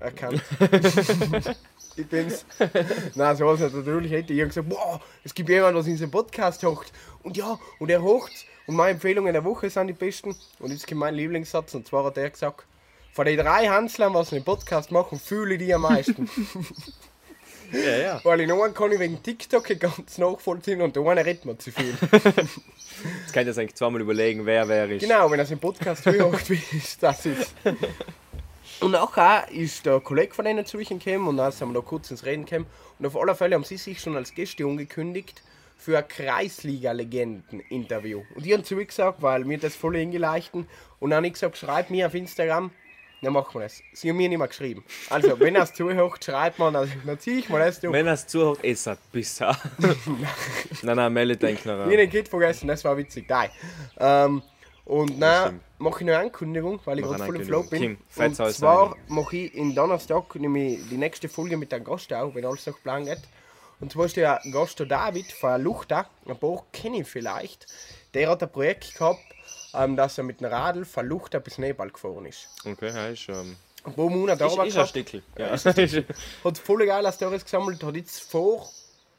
Erkannt. 0.00 0.42
ich 1.96 2.06
bin's. 2.06 2.44
Nein, 3.14 3.36
so 3.36 3.46
was 3.46 3.60
nicht. 3.60 3.74
Natürlich 3.74 4.12
hätte 4.12 4.32
ich 4.32 4.40
gesagt, 4.40 4.68
wow, 4.68 5.00
es 5.22 5.32
gibt 5.32 5.48
jemanden, 5.48 5.78
was 5.78 5.86
in 5.86 5.96
seinem 5.96 6.10
Podcast 6.10 6.62
hocht. 6.64 6.92
Und 7.22 7.36
ja, 7.36 7.58
und 7.78 7.90
er 7.90 8.02
hocht. 8.02 8.32
Und 8.66 8.76
meine 8.76 8.92
Empfehlungen 8.92 9.32
der 9.32 9.44
Woche 9.44 9.70
sind 9.70 9.86
die 9.86 9.92
besten. 9.92 10.34
Und 10.58 10.72
jetzt 10.72 10.86
kommt 10.86 11.00
mein 11.00 11.14
Lieblingssatz, 11.14 11.74
und 11.74 11.86
zwar 11.86 12.04
hat 12.04 12.18
er 12.18 12.30
gesagt, 12.30 12.66
von 13.12 13.26
den 13.26 13.38
drei 13.38 13.68
Hanslern, 13.68 14.12
was 14.14 14.32
einen 14.32 14.44
Podcast 14.44 14.90
machen, 14.90 15.20
fühle 15.20 15.54
ich 15.54 15.60
die 15.60 15.72
am 15.72 15.82
meisten. 15.82 16.28
Ja, 17.74 17.96
ja. 17.96 18.20
Weil 18.24 18.40
in 18.40 18.52
einen 18.52 18.74
kann 18.74 18.92
ich 18.92 18.98
wegen 18.98 19.22
TikTok 19.22 19.78
ganz 19.78 20.18
nachvollziehen 20.18 20.82
und 20.82 20.96
der 20.96 21.06
eine 21.06 21.24
redet 21.24 21.44
mir 21.44 21.58
zu 21.58 21.70
viel. 21.72 21.94
Jetzt 22.10 23.32
kann 23.32 23.42
ich 23.42 23.48
das 23.48 23.58
eigentlich 23.58 23.74
zweimal 23.74 24.00
überlegen, 24.00 24.46
wer 24.46 24.68
wer 24.68 24.88
ist. 24.90 25.02
genau, 25.02 25.30
wenn 25.30 25.38
er 25.38 25.46
seinen 25.46 25.58
Podcast 25.58 26.06
hört, 26.06 26.48
wie 26.48 26.60
ist 26.76 27.02
das 27.02 27.26
ist. 27.26 27.54
Und 28.80 28.92
nachher 28.92 29.46
ist 29.50 29.86
der 29.86 30.00
Kollege 30.00 30.34
von 30.34 30.44
denen 30.44 30.66
zu 30.66 30.76
mir 30.76 30.84
gekommen 30.84 31.28
und 31.28 31.36
dann 31.36 31.52
sind 31.52 31.68
wir 31.68 31.74
da 31.74 31.80
kurz 31.86 32.10
ins 32.10 32.24
Reden 32.24 32.44
gekommen. 32.44 32.66
Und 32.98 33.06
auf 33.06 33.16
alle 33.16 33.34
Fälle 33.34 33.54
haben 33.54 33.64
sie 33.64 33.76
sich 33.76 34.00
schon 34.00 34.16
als 34.16 34.34
Gäste 34.34 34.64
angekündigt 34.64 35.42
für 35.76 35.98
ein 35.98 36.08
Kreisliga-Legenden-Interview. 36.08 38.22
Und 38.34 38.44
die 38.44 38.54
haben 38.54 38.64
zu 38.64 38.74
mir 38.76 38.86
gesagt, 38.86 39.22
weil 39.22 39.44
mir 39.44 39.58
das 39.58 39.76
voll 39.76 39.96
hingeleichten. 39.96 40.66
Und 41.00 41.10
dann 41.10 41.18
habe 41.18 41.26
ich 41.26 41.34
gesagt, 41.34 41.58
schreib 41.58 41.90
mir 41.90 42.06
auf 42.06 42.14
Instagram, 42.14 42.70
dann 43.24 43.32
machen 43.32 43.54
wir 43.54 43.62
das. 43.62 43.82
Sie 43.92 44.08
haben 44.10 44.16
mir 44.16 44.28
nicht 44.28 44.38
mehr 44.38 44.48
geschrieben. 44.48 44.84
Also, 45.10 45.38
wenn 45.40 45.56
er 45.56 45.62
es 45.64 45.72
zuhört, 45.74 46.24
schreibt 46.24 46.58
man, 46.58 46.74
dann, 46.74 46.90
dann 47.04 47.18
ziehe 47.18 47.38
ich 47.38 47.48
mal 47.48 47.58
das 47.58 47.80
durch. 47.80 47.92
Wenn 47.92 48.06
er 48.06 48.14
es 48.14 48.26
zuhört, 48.26 48.62
ist 48.62 48.86
er 48.86 48.98
bisher. 49.12 49.56
nein, 50.82 50.96
nein, 50.96 51.12
melde 51.12 51.36
denk 51.36 51.64
nach. 51.64 51.88
Wie 51.88 51.96
den 51.96 52.10
Kid 52.10 52.28
vergessen, 52.28 52.68
das 52.68 52.84
war 52.84 52.96
witzig. 52.96 53.26
Nein. 53.28 53.50
Ähm, 53.98 54.42
Und 54.84 55.18
dann 55.20 55.60
mache 55.78 56.00
ich 56.00 56.06
noch 56.06 56.14
eine 56.14 56.18
Ankündigung, 56.24 56.78
weil 56.84 56.98
ich 56.98 57.04
gerade 57.04 57.24
voll 57.24 57.36
im 57.36 57.44
Flow 57.46 57.62
bin. 57.62 57.80
Kim, 57.80 57.98
und 58.16 58.34
zwar 58.36 58.96
mache 59.08 59.36
ich 59.36 59.54
in 59.54 59.74
Donnerstag 59.74 60.34
nämlich 60.34 60.78
die 60.90 60.98
nächste 60.98 61.28
Folge 61.28 61.56
mit 61.56 61.72
einem 61.72 61.84
Gast 61.84 62.12
auch, 62.12 62.34
wenn 62.34 62.44
alles 62.44 62.66
nach 62.66 62.80
Plan 62.82 63.06
geht. 63.06 63.22
Und 63.80 63.92
zwar 63.92 64.04
ist 64.06 64.16
der 64.16 64.40
Gast 64.52 64.80
David 64.86 65.32
von 65.32 65.60
Luchta. 65.62 66.06
Ein 66.26 66.38
paar 66.38 66.64
kenne 66.72 67.00
ich 67.00 67.08
vielleicht. 67.08 67.66
Der 68.12 68.28
hat 68.28 68.42
ein 68.42 68.50
Projekt 68.52 68.94
gehabt, 68.94 69.20
ähm, 69.76 69.96
dass 69.96 70.18
er 70.18 70.24
mit 70.24 70.40
einem 70.42 70.52
Radl 70.52 70.84
von 70.84 71.08
bis 71.44 71.58
Nepal 71.58 71.90
gefahren 71.90 72.26
ist. 72.26 72.48
Okay, 72.64 72.88
ja, 72.88 73.08
ist 73.08 73.28
ähm, 73.28 73.56
Ein 73.84 73.94
paar 73.94 74.10
Monate 74.10 74.44
ist, 74.44 74.52
Arbeit 74.52 74.68
ist 74.68 74.78
ein. 74.78 74.86
Stückchen. 74.86 75.22
Ja. 75.38 75.56
Hat 76.44 76.58
voll 76.58 76.86
geile 76.86 77.12
Storys 77.12 77.44
gesammelt, 77.44 77.82
hat 77.82 77.96
jetzt 77.96 78.30
vor 78.30 78.68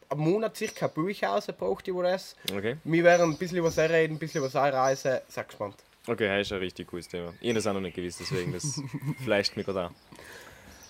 einem 0.10 0.22
Monat 0.22 0.56
circa 0.56 0.88
ein 0.88 0.94
Buch 0.94 1.24
rausgebracht 1.24 1.88
über 1.88 2.04
das. 2.04 2.36
okay. 2.56 2.78
Wir 2.84 3.04
werden 3.04 3.32
ein 3.32 3.38
bisschen 3.38 3.58
über 3.58 3.72
sie 3.72 3.90
reden, 3.90 4.16
ein 4.16 4.20
bisschen 4.20 4.40
über 4.40 4.50
seine 4.50 4.74
Reise. 4.74 5.22
Sehr 5.28 5.44
gespannt. 5.44 5.76
Okay, 6.08 6.28
ja, 6.28 6.38
ist 6.38 6.52
ein 6.52 6.60
richtig 6.60 6.88
cooles 6.88 7.08
Thema. 7.08 7.34
Ich 7.42 7.48
habe 7.48 7.56
das 7.56 7.68
auch 7.68 7.74
noch 7.74 7.82
nicht 7.82 7.96
gewusst, 7.96 8.20
deswegen 8.20 8.54
das 8.54 8.80
fleischt 9.24 9.56
mich 9.58 9.66
gerade 9.66 9.86
an. 9.86 9.96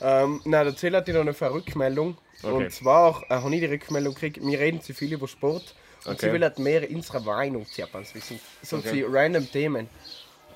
Ähm, 0.02 0.42
nein, 0.44 0.66
der 0.66 0.76
Zell 0.76 0.94
hat 0.94 1.08
noch 1.08 1.22
eine 1.22 1.54
Rückmeldung. 1.54 2.18
Okay. 2.44 2.54
Und 2.54 2.72
zwar 2.74 3.24
äh, 3.30 3.36
habe 3.36 3.56
ich 3.56 3.62
die 3.62 3.68
Rückmeldung 3.68 4.14
gekriegt, 4.14 4.46
wir 4.46 4.60
reden 4.60 4.82
zu 4.82 4.94
viel 4.94 5.14
über 5.14 5.28
Sport. 5.28 5.74
Und 6.06 6.14
Okay. 6.14 6.28
sie 6.28 6.34
will 6.34 6.44
halt 6.44 6.60
mehr 6.60 6.90
unsere 6.90 7.20
Meinung 7.20 7.66
Japans 7.76 8.14
wissen. 8.14 8.40
So 8.62 8.78
Okay. 8.78 9.04
random 9.08 9.50
Themen. 9.52 9.90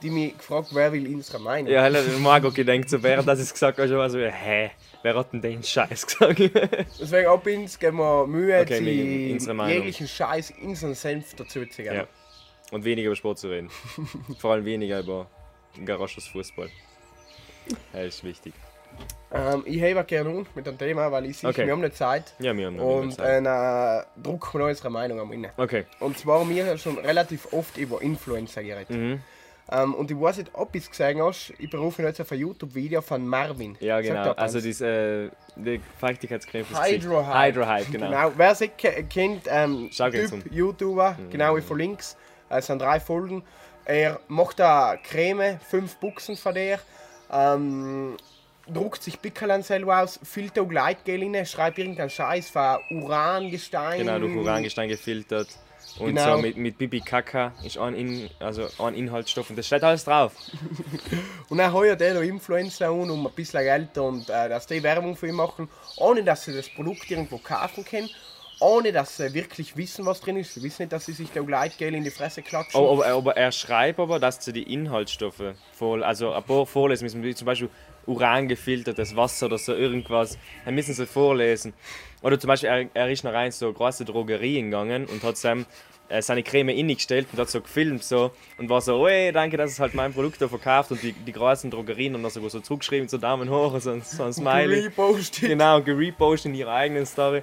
Die 0.01 0.09
mich 0.09 0.37
gefragt, 0.37 0.69
wer 0.71 0.93
will 0.93 1.05
unsere 1.13 1.39
Meinung. 1.39 1.71
Ja, 1.71 1.81
halt, 1.81 2.19
Margot 2.19 2.55
gedenkt 2.55 2.89
so, 2.89 3.01
während 3.03 3.27
das 3.27 3.39
es 3.39 3.51
gesagt 3.51 3.77
mal 3.97 4.09
so, 4.09 4.17
hä, 4.19 4.71
wer 5.03 5.15
hat 5.15 5.33
denn 5.33 5.41
den 5.41 5.61
Scheiß 5.61 6.07
gesagt? 6.07 6.39
Deswegen 7.01 7.27
ab 7.27 7.45
uns 7.45 7.77
geben 7.77 7.97
wir 7.97 8.25
Mühe, 8.25 8.61
Okay, 8.61 8.79
Meinung. 9.53 9.75
jeglichen 9.75 10.07
Scheiß, 10.07 10.53
unseren 10.61 10.95
Senf 10.95 11.33
dazu 11.35 11.65
zu 11.65 11.83
geben. 11.83 11.95
ja. 11.95 12.07
Und 12.71 12.85
weniger 12.85 13.07
über 13.07 13.15
Sport 13.15 13.39
zu 13.39 13.49
reden. 13.49 13.69
Vor 14.37 14.53
allem 14.53 14.63
weniger 14.63 14.99
über 14.99 15.27
Garages 15.83 16.27
Fußball. 16.27 16.69
Ja, 17.93 18.01
ist 18.01 18.23
wichtig. 18.23 18.53
Ähm, 19.31 19.61
ich 19.65 19.81
habe 19.81 20.03
gerne 20.05 20.45
mit 20.55 20.65
dem 20.65 20.77
Thema, 20.77 21.11
weil 21.11 21.27
ich 21.27 21.37
sehe, 21.37 21.49
Okay. 21.51 21.65
wir 21.65 21.73
haben 21.73 21.81
nicht 21.81 21.95
Zeit. 21.95 22.33
Ja, 22.39 22.55
wir 22.57 22.65
haben 22.65 22.77
noch 22.77 22.83
Und 22.83 23.13
Zeit. 23.13 23.41
äh, 23.41 23.43
dann 23.43 24.03
drucken 24.23 24.53
wir 24.53 24.59
noch 24.61 24.67
unsere 24.69 24.89
Meinung 24.89 25.19
am 25.19 25.31
Ende. 25.31 25.51
Okay. 25.55 25.85
Und 25.99 26.17
zwar 26.17 26.39
haben 26.39 26.49
wir 26.49 26.77
schon 26.79 26.97
relativ 26.97 27.53
oft 27.53 27.77
über 27.77 28.01
Influencer 28.01 28.63
geredet. 28.63 28.89
Mhm. 28.89 29.21
Ähm, 29.71 29.93
und 29.93 30.09
ich 30.09 30.19
weiß 30.19 30.37
nicht, 30.37 30.49
ob 30.53 30.73
du 30.73 30.79
es 30.79 30.89
gesehen 30.89 31.21
hast, 31.21 31.53
ich 31.59 31.69
berufe 31.69 32.01
mich 32.01 32.09
jetzt 32.09 32.19
auf 32.21 32.31
ein 32.31 32.39
YouTube-Video 32.39 33.01
von 33.03 33.27
Marvin. 33.27 33.77
Ja, 33.79 34.01
genau. 34.01 34.31
Also 34.31 34.59
diese 34.59 34.87
äh, 34.87 35.29
die 35.55 35.79
Feuchtigkeitscreme 35.99 36.65
fürs 36.65 36.81
Gesicht. 36.81 37.03
Hydro 37.05 37.27
Hype. 37.27 37.53
Hydro 37.55 37.67
Hype, 37.67 37.91
genau. 37.91 38.09
Genau, 38.09 38.31
wer 38.35 38.55
sich 38.55 38.75
ke- 38.75 39.03
kennt, 39.03 39.43
ähm, 39.47 39.91
Typ, 39.91 40.33
um. 40.33 40.43
YouTuber, 40.49 41.15
genau, 41.29 41.55
ich 41.55 41.65
verlinke 41.65 41.99
es. 41.99 42.17
Es 42.49 42.65
sind 42.65 42.81
drei 42.81 42.99
Folgen. 42.99 43.43
Er 43.85 44.19
macht 44.27 44.57
da 44.59 44.97
Creme, 45.03 45.59
fünf 45.69 45.97
Buchsen 45.97 46.35
von 46.35 46.55
der. 46.55 46.79
Ähm, 47.31 48.17
druckt 48.73 49.03
sich 49.03 49.21
Pickeln 49.21 49.63
selber 49.63 50.01
aus, 50.01 50.19
füllt 50.23 50.55
da 50.57 50.63
Gleitgel 50.63 51.21
rein, 51.23 51.45
schreibt 51.45 51.77
irgendeinen 51.79 52.09
Scheiß 52.09 52.49
von 52.49 52.77
Urangestein. 52.89 53.99
Genau, 53.99 54.19
durch 54.19 54.35
Urangestein 54.35 54.89
gefiltert. 54.89 55.47
Und 55.97 56.15
Genau. 56.15 56.35
so 56.35 56.41
mit, 56.41 56.55
mit 56.55 56.77
Bibi 56.77 57.01
Kaka 57.01 57.51
ist 57.63 57.77
ein, 57.77 57.95
In, 57.95 58.29
also 58.39 58.67
ein 58.77 58.93
Inhaltsstoff 58.93 59.49
und 59.49 59.57
das 59.57 59.65
steht 59.65 59.83
alles 59.83 60.05
drauf. 60.05 60.33
Und 61.49 61.57
dann 61.57 61.73
heuert 61.73 61.99
er 62.01 62.13
da 62.13 62.21
Influencer 62.21 62.89
an, 62.89 63.09
um 63.09 63.25
ein 63.25 63.33
bisschen 63.33 63.63
Geld 63.63 63.97
und 63.97 64.29
äh, 64.29 64.47
dass 64.49 64.67
die 64.67 64.83
Werbung 64.83 65.15
für 65.15 65.27
ihn 65.27 65.33
machen, 65.35 65.67
ohne 65.97 66.23
dass 66.23 66.45
sie 66.45 66.53
das 66.53 66.69
Produkt 66.69 67.09
irgendwo 67.09 67.39
kaufen 67.39 67.83
können, 67.83 68.07
ohne 68.59 68.91
dass 68.91 69.17
sie 69.17 69.33
wirklich 69.33 69.75
wissen, 69.75 70.05
was 70.05 70.21
drin 70.21 70.37
ist. 70.37 70.53
Sie 70.53 70.61
wissen 70.61 70.83
nicht, 70.83 70.93
dass 70.93 71.07
sie 71.07 71.13
sich 71.13 71.31
da 71.31 71.41
Gleitgel 71.41 71.95
in 71.95 72.03
die 72.03 72.11
Fresse 72.11 72.43
klatschen. 72.43 72.79
Oh, 72.79 72.93
aber, 73.01 73.07
aber 73.07 73.37
er 73.37 73.51
schreibt 73.51 73.99
aber, 73.99 74.19
dass 74.19 74.45
sie 74.45 74.53
die 74.53 74.71
Inhaltsstoffe 74.71 75.55
voll, 75.73 76.03
also 76.03 76.33
ein 76.33 76.43
paar 76.43 76.67
vorlesen 76.67 77.05
müssen, 77.05 77.23
wie 77.23 77.33
zum 77.33 77.45
Beispiel 77.47 77.69
Uran 78.05 78.47
gefiltertes 78.47 79.15
Wasser 79.15 79.45
oder 79.47 79.57
so 79.57 79.73
irgendwas. 79.73 80.37
Dann 80.65 80.75
müssen 80.75 80.93
sie 80.93 81.05
vorlesen. 81.05 81.73
Oder 82.21 82.39
zum 82.39 82.47
Beispiel, 82.49 82.69
er, 82.69 82.85
er 82.93 83.09
ist 83.09 83.23
nach 83.23 83.33
rein 83.33 83.51
so 83.51 83.65
eine 83.67 83.73
große 83.75 84.05
Drogerie 84.05 84.61
gegangen 84.61 85.05
und 85.05 85.23
hat 85.23 85.37
seinem, 85.37 85.65
äh, 86.09 86.21
seine 86.21 86.43
Creme 86.43 86.69
ingestellt 86.69 87.27
und 87.31 87.39
hat 87.39 87.49
so 87.49 87.61
gefilmt 87.61 88.03
so 88.03 88.31
und 88.57 88.67
war 88.69 88.81
so, 88.81 89.07
ey, 89.07 89.31
danke, 89.31 89.55
dass 89.57 89.71
es 89.71 89.79
halt 89.79 89.93
mein 89.93 90.11
Produkt 90.13 90.41
da 90.41 90.47
verkauft 90.49 90.91
und 90.91 91.01
die, 91.01 91.13
die 91.13 91.31
großen 91.31 91.71
Drogerien 91.71 92.13
haben 92.15 92.23
da 92.23 92.29
sogar 92.29 92.49
so 92.49 92.59
zugeschrieben, 92.59 93.07
so 93.07 93.17
Daumen 93.17 93.49
hoch 93.49 93.73
und 93.73 93.81
so, 93.81 93.91
ein- 93.91 94.01
so 94.01 94.23
ein 94.23 94.33
Smiley. 94.33 94.81
Repostet. 94.81 95.47
Genau, 95.49 95.81
gerepostet 95.81 96.47
in 96.51 96.55
ihrer 96.55 96.73
eigenen 96.73 97.05
Story. 97.05 97.41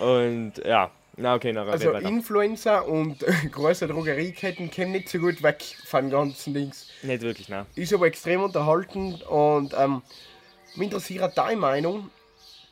Und 0.00 0.54
ja, 0.64 0.90
na 1.18 1.34
okay, 1.34 1.52
nachher 1.52 1.72
Also 1.72 1.92
weiter. 1.92 2.08
Influencer 2.08 2.86
und 2.86 3.24
große 3.52 3.86
Drogerieketten 3.88 4.70
kommen 4.70 4.92
nicht 4.92 5.08
so 5.08 5.18
gut 5.18 5.42
weg 5.42 5.62
von 5.84 6.10
ganzen 6.10 6.54
Dings. 6.54 6.88
Nicht 7.02 7.22
wirklich, 7.22 7.48
nein. 7.48 7.66
Ist 7.74 7.92
aber 7.92 8.06
extrem 8.06 8.42
unterhaltend 8.42 9.22
und 9.22 9.74
ähm, 9.76 10.02
mich 10.76 10.86
interessiert 10.86 11.36
deine 11.36 11.56
Meinung. 11.56 12.10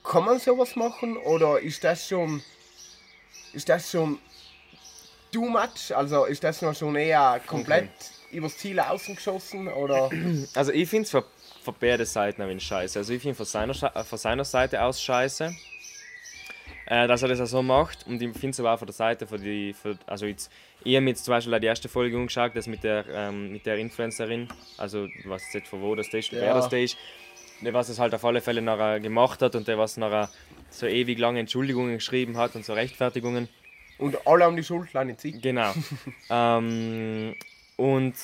Kann 0.04 0.24
man 0.24 0.38
sowas 0.38 0.76
machen 0.76 1.16
oder 1.16 1.60
ist 1.60 1.82
das 1.82 2.08
schon 2.08 2.42
ist 3.52 3.68
das 3.68 3.90
schon 3.90 4.18
too 5.32 5.48
much? 5.48 5.94
Also 5.94 6.26
ist 6.26 6.44
das 6.44 6.62
noch 6.62 6.74
schon 6.74 6.94
eher 6.94 7.40
komplett 7.46 7.90
übers 8.30 8.56
Ziel 8.58 8.78
außen 8.78 9.16
geschossen 9.16 9.68
oder 9.68 10.10
Also 10.54 10.72
ich 10.72 10.88
finde 10.88 11.04
es 11.04 11.10
von, 11.10 11.24
von 11.64 11.74
beiden 11.80 12.06
Seiten 12.06 12.42
ein 12.42 12.60
scheiße. 12.60 12.98
Also 12.98 13.12
ich 13.12 13.22
finde 13.22 13.34
von 13.34 13.46
seiner, 13.46 13.74
von 13.74 14.18
seiner 14.18 14.44
Seite 14.44 14.82
aus 14.82 15.00
scheiße, 15.00 15.54
äh, 16.86 17.06
dass 17.08 17.22
er 17.22 17.28
das 17.28 17.40
auch 17.40 17.46
so 17.46 17.62
macht. 17.62 18.06
Und 18.06 18.22
ich 18.22 18.32
finde 18.32 18.50
es 18.50 18.60
aber 18.60 18.74
auch 18.74 18.78
von 18.78 18.86
der 18.86 18.94
Seite, 18.94 19.26
von 19.26 19.40
die, 19.40 19.72
von, 19.72 19.98
also 20.06 20.26
jetzt, 20.26 20.50
ich 20.84 20.96
habe 20.96 21.06
jetzt 21.06 21.24
zum 21.24 21.32
Beispiel 21.32 21.54
auch 21.54 21.58
die 21.60 21.66
erste 21.66 21.88
Folge 21.88 22.16
angeschaut, 22.16 22.52
das 22.54 22.66
mit 22.66 22.84
der, 22.84 23.04
ähm, 23.12 23.52
mit 23.52 23.66
der 23.66 23.76
Influencerin, 23.78 24.48
also 24.78 25.08
was 25.24 25.52
jetzt 25.52 25.68
von 25.68 25.82
wo 25.82 25.94
das 25.94 26.08
ist, 26.08 26.32
und 26.32 26.38
wer 26.38 26.48
Ja. 26.48 26.54
das 26.54 26.72
ist, 26.72 26.96
der 27.62 27.72
was 27.74 27.88
es 27.88 27.98
halt 27.98 28.14
auf 28.14 28.24
alle 28.24 28.40
Fälle 28.40 28.62
nachher 28.62 29.00
gemacht 29.00 29.40
hat 29.42 29.54
und 29.56 29.66
der 29.66 29.78
was 29.78 29.96
nachher 29.96 30.30
so 30.70 30.86
ewig 30.86 31.18
lange 31.18 31.40
Entschuldigungen 31.40 31.94
geschrieben 31.94 32.36
hat 32.36 32.54
und 32.54 32.64
so 32.64 32.72
Rechtfertigungen. 32.74 33.48
und 33.98 34.26
alle 34.26 34.44
haben 34.44 34.56
die 34.56 34.62
Schuld, 34.64 34.90
kleine 34.90 35.16
Ziege. 35.16 35.38
Genau. 35.40 35.72
ähm, 36.30 37.34
und 37.76 38.14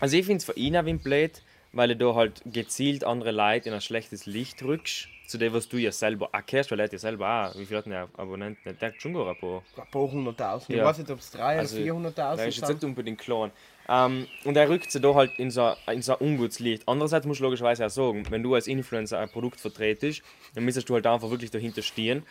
also 0.00 0.16
ich 0.16 0.24
finde 0.26 0.38
es 0.38 0.44
für 0.44 0.54
ihn 0.56 0.76
auch 0.76 0.84
wie 0.86 0.94
blöd, 0.94 1.42
weil 1.72 1.88
du 1.88 1.96
da 1.96 2.14
halt 2.14 2.42
gezielt 2.46 3.04
andere 3.04 3.30
Leute 3.32 3.68
in 3.68 3.74
ein 3.74 3.80
schlechtes 3.80 4.26
Licht 4.26 4.62
rückst, 4.62 5.08
zu 5.26 5.38
dem, 5.38 5.52
was 5.52 5.68
du 5.68 5.76
ja 5.76 5.92
selber 5.92 6.28
auch 6.32 6.40
kennst, 6.44 6.72
weil 6.72 6.80
er 6.80 6.90
ja 6.90 6.98
selber 6.98 7.50
auch, 7.52 7.58
wie 7.58 7.64
viel 7.64 7.76
hat 7.76 7.84
denn 7.86 7.92
der 7.92 8.08
Abonnenten? 8.16 8.76
Der 8.80 8.90
gar 8.90 9.28
ein 9.30 9.36
paar. 9.36 9.62
Ein 9.76 9.86
paar 9.90 10.10
hunderttausend. 10.10 10.70
Ich 10.70 10.76
Ja. 10.76 10.84
weiß 10.84 10.98
nicht, 10.98 11.10
ob 11.10 11.20
es 11.20 11.30
drei 11.30 11.58
Also, 11.58 11.74
oder 11.76 11.78
Der 11.78 11.84
vierhunderttausend 11.84 12.48
ist 12.48 12.56
jetzt 12.56 12.66
sind. 12.66 12.76
nicht 12.76 12.84
unbedingt 12.84 13.18
klein. 13.20 13.52
Ähm, 13.88 14.26
und 14.44 14.56
er 14.56 14.68
rückt 14.68 14.90
sie 14.90 15.00
da 15.00 15.14
halt 15.14 15.30
in 15.38 15.52
so, 15.52 15.72
in 15.86 16.02
so 16.02 16.18
ein 16.18 16.26
ungutes 16.26 16.58
Licht. 16.58 16.82
Andererseits 16.86 17.26
musst 17.26 17.38
du 17.38 17.44
logischerweise 17.44 17.86
auch 17.86 17.90
sagen, 17.90 18.24
wenn 18.30 18.42
du 18.42 18.54
als 18.54 18.66
Influencer 18.66 19.20
ein 19.20 19.28
Produkt 19.28 19.60
vertretest, 19.60 20.22
dann 20.54 20.64
müsstest 20.64 20.88
du 20.88 20.94
halt 20.94 21.06
einfach 21.06 21.30
wirklich 21.30 21.52
dahinter 21.52 21.82
stehen 21.82 22.24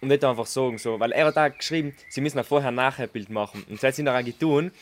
und 0.00 0.08
nicht 0.08 0.24
einfach 0.24 0.46
sagen, 0.46 0.78
so, 0.78 0.98
weil 0.98 1.12
er 1.12 1.26
hat 1.26 1.36
da 1.36 1.48
geschrieben, 1.48 1.94
sie 2.08 2.20
müssen 2.20 2.38
ein 2.38 2.44
Vorher-Nachher-Bild 2.44 3.30
machen. 3.30 3.64
Und 3.68 3.76
das 3.76 3.84
hat 3.84 3.94
sie 3.94 4.02
nachher 4.02 4.24
getan. 4.24 4.72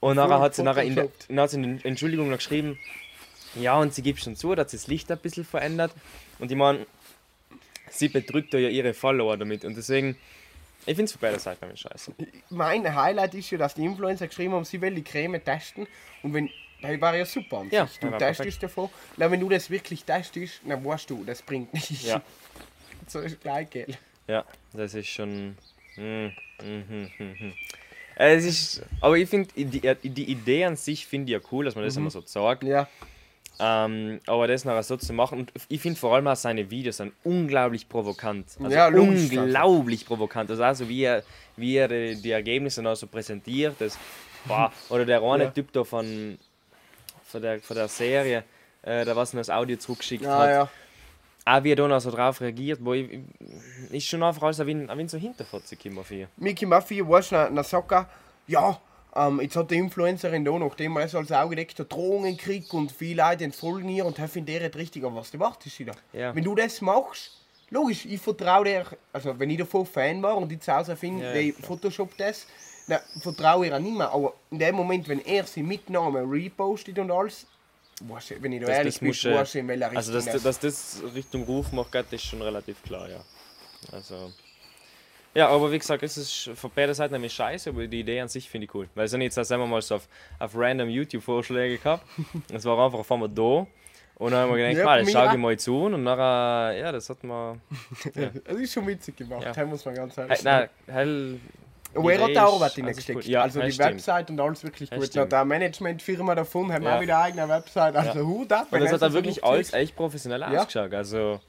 Und 0.00 0.16
nachher 0.16 0.40
hat 0.40 0.54
sie 0.54 0.62
nachher 0.62 0.84
in, 0.84 0.94
der, 0.94 1.04
Photoshop. 1.04 1.28
dann 1.28 1.40
hat 1.40 1.50
sie 1.50 1.56
in 1.62 1.76
der 1.78 1.86
Entschuldigung 1.86 2.30
noch 2.30 2.36
geschrieben, 2.36 2.78
ja, 3.60 3.78
und 3.78 3.94
sie 3.94 4.02
gibt 4.02 4.20
schon 4.20 4.36
zu, 4.36 4.54
dass 4.54 4.70
sie 4.70 4.76
das 4.76 4.86
Licht 4.86 5.10
ein 5.10 5.18
bisschen 5.18 5.44
verändert. 5.44 5.92
Und 6.38 6.50
ich 6.50 6.56
meine, 6.56 6.86
sie 7.90 8.08
da 8.08 8.58
ja 8.58 8.68
ihre 8.68 8.94
Follower 8.94 9.36
damit. 9.36 9.64
Und 9.64 9.76
deswegen, 9.76 10.16
ich 10.80 10.94
finde 10.96 11.04
es 11.04 11.12
für 11.12 11.18
beide 11.18 11.38
Seiten 11.38 11.64
nämlich 11.64 11.80
scheiße. 11.80 12.12
Mein 12.50 12.94
Highlight 12.94 13.34
ist 13.34 13.50
ja, 13.50 13.58
dass 13.58 13.74
die 13.74 13.84
Influencer 13.84 14.26
geschrieben 14.28 14.54
haben, 14.54 14.64
sie 14.64 14.80
will 14.80 14.94
die 14.94 15.02
Creme 15.02 15.42
testen. 15.42 15.86
Und 16.22 16.34
wenn, 16.34 16.50
das 16.82 17.00
war 17.00 17.16
ja 17.16 17.24
super 17.24 17.58
an 17.58 17.68
Ja, 17.70 17.86
sich. 17.86 17.98
Du 17.98 18.10
testest 18.10 18.62
davon. 18.62 18.90
Na, 19.16 19.30
wenn 19.30 19.40
du 19.40 19.48
das 19.48 19.70
wirklich 19.70 20.04
testest, 20.04 20.60
dann 20.64 20.84
weißt 20.84 21.10
du, 21.10 21.24
das 21.24 21.42
bringt 21.42 21.72
nichts. 21.72 22.04
Ja. 22.04 22.22
so 23.06 23.20
ist 23.20 23.40
gleich, 23.40 23.70
gell? 23.70 23.86
Ja, 24.28 24.44
das 24.72 24.94
ist 24.94 25.08
schon. 25.08 25.56
Mm, 25.96 26.26
mm, 26.62 27.08
mm, 27.18 27.52
Es 28.16 28.44
ist, 28.44 28.82
aber 29.00 29.16
ich 29.16 29.28
finde, 29.28 29.48
die, 29.56 29.80
die 30.10 30.30
Idee 30.30 30.64
an 30.64 30.76
sich 30.76 31.06
finde 31.06 31.32
ich 31.32 31.40
ja 31.40 31.48
cool, 31.52 31.64
dass 31.64 31.74
man 31.74 31.84
das 31.84 31.96
immer 31.96 32.10
so 32.10 32.22
sagt. 32.24 32.64
Ja. 32.64 32.88
Ähm, 33.58 34.20
aber 34.26 34.46
das 34.46 34.64
nachher 34.64 34.82
so 34.82 34.96
zu 34.96 35.12
machen, 35.12 35.38
und 35.40 35.52
ich 35.68 35.80
finde 35.80 35.98
vor 35.98 36.14
allem 36.14 36.26
auch 36.28 36.36
seine 36.36 36.70
Videos 36.70 36.98
sind 36.98 37.12
unglaublich 37.24 37.88
provokant. 37.88 38.46
Also 38.62 38.76
Ja, 38.76 38.88
unglaublich 38.88 40.04
provokant. 40.06 40.50
Also, 40.50 40.62
also 40.62 40.88
wie 40.88 41.02
er, 41.04 41.22
wie 41.56 41.76
er 41.76 41.88
die, 41.88 42.20
die 42.20 42.30
Ergebnisse 42.32 42.82
noch 42.82 42.96
so 42.96 43.06
präsentiert. 43.06 43.76
Das, 43.78 43.98
boah. 44.44 44.70
Oder 44.90 45.04
der 45.06 45.22
eine 45.22 45.44
Ja. 45.44 45.50
Typ 45.50 45.72
da 45.72 45.84
von, 45.84 46.38
von, 47.24 47.42
der, 47.42 47.60
von 47.60 47.76
der 47.76 47.88
Serie, 47.88 48.44
äh, 48.82 49.04
der 49.04 49.16
was 49.16 49.32
noch 49.32 49.40
das 49.40 49.50
Audio 49.50 49.76
zurückgeschickt 49.76 50.24
Ja, 50.24 50.38
hat. 50.38 50.50
ja. 50.50 50.68
Auch 51.48 51.62
wie 51.62 51.72
er 51.72 51.76
da 51.76 51.86
noch 51.86 52.00
so 52.00 52.10
drauf 52.10 52.40
reagiert, 52.40 52.80
wo 52.82 52.92
ich, 52.92 53.20
ist 53.92 54.06
schon 54.08 54.22
einfach 54.22 54.42
alles 54.42 54.58
wenig 54.66 54.90
so 55.10 55.16
hinterfotzig. 55.16 55.78
Mickey 56.36 56.66
Muffy, 56.66 57.08
weißt 57.08 57.30
du, 57.32 57.36
dann 57.36 57.62
sagt 57.62 57.92
er, 57.92 58.08
ja, 58.48 58.80
ähm, 59.16 59.40
jetzt 59.40 59.56
hat 59.56 59.70
die 59.70 59.76
Influencerin 59.76 60.44
da, 60.44 60.52
nachdem 60.58 60.96
er 60.96 61.04
es 61.04 61.14
als 61.14 61.32
Auge 61.32 61.56
deckt, 61.56 61.78
hat, 61.78 61.92
Drohungen 61.92 62.36
gekriegt 62.36 62.72
und 62.74 62.92
viele 62.92 63.22
Leute 63.22 63.44
entfolgen 63.44 63.88
ihr 63.88 64.04
und 64.06 64.18
helfen 64.18 64.44
der 64.46 64.74
richtig, 64.74 65.04
aber 65.04 65.16
was 65.16 65.30
du 65.30 65.38
wartest 65.38 65.78
wieder. 65.78 65.94
Ja. 66.12 66.34
Wenn 66.34 66.44
du 66.44 66.54
das 66.54 66.80
machst, 66.80 67.32
logisch, 67.70 68.04
ich 68.06 68.20
vertraue 68.20 68.64
dir, 68.64 68.84
also 69.12 69.38
wenn 69.38 69.50
ich 69.50 69.58
davon 69.58 69.86
Fan 69.86 70.22
war 70.22 70.36
und 70.36 70.52
ich 70.52 70.60
zu 70.60 70.72
Hause 70.74 70.96
finde, 70.96 71.24
Ja, 71.24 71.40
ja, 71.40 71.52
Photoshop 71.62 72.16
das, 72.16 72.46
dann 72.88 73.00
vertraue 73.20 73.66
ich 73.66 73.72
ihr 73.72 73.78
nicht 73.80 73.96
mehr. 73.96 74.10
Aber 74.12 74.34
in 74.50 74.58
dem 74.58 74.74
Moment, 74.76 75.08
wenn 75.08 75.24
er 75.24 75.44
sie 75.44 75.62
mit 75.62 75.90
Namen 75.90 76.30
repostet 76.30 76.98
und 76.98 77.10
alles, 77.10 77.46
weißt 78.02 78.30
du, 78.30 78.42
wenn 78.42 78.52
ich 78.52 78.60
da 78.60 78.66
Das, 78.66 78.76
ehrlich 78.76 78.94
das 78.94 79.00
bin, 79.00 79.08
muss, 79.08 79.24
weißt 79.24 79.54
du, 79.54 79.58
in 79.58 79.68
welcher 79.68 79.86
Richtung 79.86 79.96
also 79.96 80.12
dass, 80.12 80.24
das- 80.26 80.42
dass 80.42 80.58
das 80.60 81.02
Richtung 81.14 81.42
Ruf 81.44 81.72
macht, 81.72 81.90
geht, 81.92 82.12
ist 82.12 82.24
schon 82.24 82.42
relativ 82.42 82.82
klar, 82.82 83.08
ja. 83.08 83.24
Also. 83.92 84.32
Ja, 85.36 85.48
aber 85.48 85.70
wie 85.70 85.78
gesagt, 85.78 86.02
es 86.02 86.16
ist 86.16 86.50
von 86.54 86.70
beiden 86.70 86.94
Seiten 86.94 87.12
nämlich 87.12 87.32
scheiße, 87.34 87.70
aber 87.70 87.86
die 87.86 88.00
Idee 88.00 88.20
an 88.20 88.28
sich 88.28 88.48
finde 88.48 88.64
ich 88.66 88.74
cool. 88.74 88.88
Weil 88.94 89.06
so 89.06 89.18
jetzt 89.18 89.36
haben 89.36 89.60
wir 89.60 89.66
mal 89.66 89.82
so 89.82 89.96
auf, 89.96 90.08
auf 90.38 90.52
random 90.56 90.88
YouTube-Vorschläge 90.88 91.78
gehabt. 91.78 92.04
Es 92.52 92.64
war 92.64 92.82
einfach 92.84 92.98
auf 93.00 93.12
einmal 93.12 93.28
da. 93.28 93.66
Und 94.18 94.30
dann 94.32 94.40
haben 94.48 94.50
wir 94.50 94.56
gedacht, 94.56 94.78
Ja, 94.78 94.84
mal, 94.86 94.98
das 95.00 95.06
mir 95.06 95.12
schau 95.12 95.26
auch. 95.26 95.32
ich 95.32 95.38
mal 95.38 95.58
zu. 95.58 95.84
Und 95.84 96.02
nachher, 96.04 96.72
ja, 96.78 96.90
das 96.92 97.10
hat 97.10 97.22
man. 97.22 97.60
Das 98.44 98.56
ist 98.56 98.72
schon 98.72 98.86
witzig 98.86 99.16
gemacht, 99.18 99.44
Ja. 99.44 99.52
das 99.52 99.66
muss 99.68 99.84
man 99.84 99.94
ganz 99.94 100.16
ehrlich 100.16 100.38
sagen. 100.38 100.70
nein, 100.86 100.94
hell. 100.96 101.40
Und 101.92 102.10
er 102.10 102.18
hat 102.18 102.22
auch 102.24 102.56
ist- 102.66 102.78
Arbeit 102.78 102.96
also. 102.96 103.20
Ja, 103.30 103.42
also 103.42 103.60
die 103.60 103.66
das 103.66 103.74
stimmt. 103.74 103.90
Website 103.90 104.30
und 104.30 104.40
alles 104.40 104.64
wirklich 104.64 104.88
Das 104.90 104.98
gut. 104.98 105.08
Stimmt. 105.08 105.32
der 105.32 105.44
Managementfirma 105.44 106.34
davon 106.34 106.72
haben 106.72 106.82
Ja. 106.84 106.96
auch 106.96 107.00
wieder 107.02 107.16
eine 107.18 107.24
eigene 107.24 107.48
Website. 107.48 107.94
Also 107.96 108.20
Hut 108.26 108.52
ab. 108.52 108.66
Und 108.70 108.72
wenn 108.72 108.84
das 108.84 108.92
hat 108.92 109.02
dann 109.02 109.12
wirklich 109.12 109.44
alles 109.44 109.72
echt 109.74 109.94
professionell 109.96 110.40
Ja. 110.40 110.60
ausgeschaut. 110.62 110.94
Also, 110.94 111.40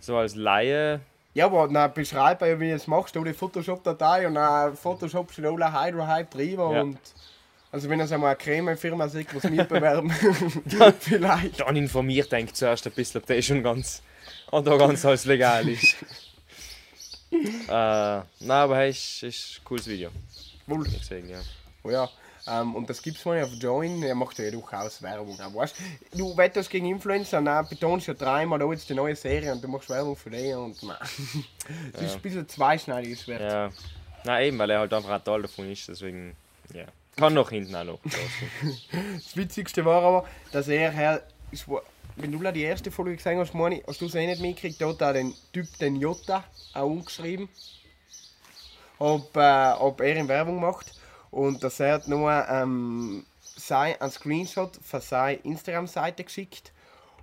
so 0.00 0.16
als 0.16 0.34
Laie. 0.34 1.00
Ja, 1.34 1.46
aber 1.46 1.68
dann 1.68 1.92
beschreib 1.94 2.42
mir, 2.42 2.60
wie 2.60 2.68
du 2.68 2.74
es 2.76 2.86
machst, 2.86 3.16
du 3.16 3.24
die 3.24 3.32
Photoshop-Datei 3.32 4.26
und 4.26 4.34
dann 4.34 4.76
Photoshop 4.76 5.32
schon 5.32 5.46
alle 5.46 5.72
Hydro 5.72 6.06
Hype 6.06 6.30
drüber 6.30 6.72
Ja. 6.74 6.82
und 6.82 6.98
also 7.70 7.88
wenn 7.88 8.00
es 8.00 8.12
einmal 8.12 8.30
eine 8.30 8.36
Creme-Firma 8.36 9.08
sieht, 9.08 9.34
was 9.34 9.50
wir 9.50 9.64
bewerben, 9.64 10.10
vielleicht. 11.00 11.60
Dann 11.60 11.74
informiert 11.76 12.30
denkt 12.30 12.54
zuerst 12.54 12.86
ein 12.86 12.92
bisschen, 12.92 13.22
ob 13.22 13.26
der 13.26 13.40
schon 13.40 13.62
ganz. 13.62 14.02
Und 14.50 14.66
ganz 14.66 15.04
alles 15.06 15.24
legal 15.24 15.66
ist. 15.66 15.96
äh, 17.32 17.36
nein, 17.70 18.24
aber 18.50 18.76
hey, 18.76 18.90
ist, 18.90 19.22
ist 19.22 19.58
ein 19.58 19.64
cooles 19.64 19.86
Video. 19.86 20.10
Wohl. 20.66 20.86
Sagen, 21.00 21.30
ja. 21.30 21.40
Oh 21.82 21.90
ja. 21.90 22.10
Ähm, 22.46 22.74
und 22.74 22.90
das 22.90 23.00
gibt's 23.02 23.24
mal 23.24 23.42
auf 23.44 23.50
Join, 23.60 24.02
er 24.02 24.14
macht 24.16 24.38
ja 24.38 24.50
durchaus 24.50 25.00
Werbung. 25.00 25.38
auch, 25.40 25.54
Weißt? 25.54 25.76
Du 26.12 26.36
wettest 26.36 26.70
gegen 26.70 26.86
Influencer, 26.86 27.40
dann 27.40 27.68
betonst 27.68 28.08
ja 28.08 28.14
dreimal 28.14 28.58
da 28.58 28.68
jetzt 28.70 28.88
die 28.88 28.94
neue 28.94 29.14
Serie 29.14 29.52
und 29.52 29.62
du 29.62 29.68
machst 29.68 29.88
Werbung 29.88 30.16
für 30.16 30.30
die 30.30 30.52
und 30.52 30.82
man. 30.82 30.96
Das 31.92 32.02
ist 32.02 32.14
ein 32.16 32.20
bisschen 32.20 32.48
zweischneidiges 32.48 33.22
Schwert. 33.22 33.40
ja. 33.42 33.70
Nein, 34.24 34.46
eben, 34.46 34.58
weil 34.58 34.70
er 34.70 34.80
halt 34.80 34.92
einfach 34.92 35.10
ein 35.10 35.24
Teil 35.24 35.42
davon 35.42 35.70
ist, 35.70 35.88
deswegen, 35.88 36.36
ja. 36.72 36.84
Kann 37.16 37.34
noch 37.34 37.50
hinten 37.50 37.74
auch 37.76 37.84
noch. 37.84 37.98
Das 39.14 39.36
Witzigste 39.36 39.84
war 39.84 40.02
aber, 40.02 40.28
dass 40.52 40.66
er 40.68 40.90
her, 40.90 41.22
ist, 41.50 41.68
wo- 41.68 41.82
wenn 42.16 42.30
du 42.32 42.50
die 42.52 42.62
erste 42.62 42.90
Folge 42.90 43.16
gesehen 43.16 43.38
hast, 43.38 43.54
Moni, 43.54 43.82
hast 43.86 44.00
du 44.00 44.06
es 44.06 44.14
eh 44.14 44.26
nicht 44.26 44.40
mitgekriegt, 44.40 44.80
da 44.80 44.88
hat 44.88 45.00
er 45.00 45.12
den 45.14 45.34
Typ, 45.52 45.66
den 45.78 45.96
Jota, 45.96 46.44
auch 46.74 46.86
umgeschrieben, 46.86 47.48
ob, 48.98 49.36
äh, 49.36 49.72
ob 49.78 50.00
er 50.00 50.16
in 50.16 50.28
Werbung 50.28 50.60
macht. 50.60 50.92
Und 51.32 51.64
dass 51.64 51.80
er 51.80 51.94
hat 51.94 52.06
nur 52.06 52.30
ähm, 52.48 53.24
sein, 53.56 53.96
einen 54.00 54.12
Screenshot 54.12 54.76
von 54.82 55.00
seiner 55.00 55.44
Instagram-Seite 55.44 56.22
geschickt. 56.24 56.72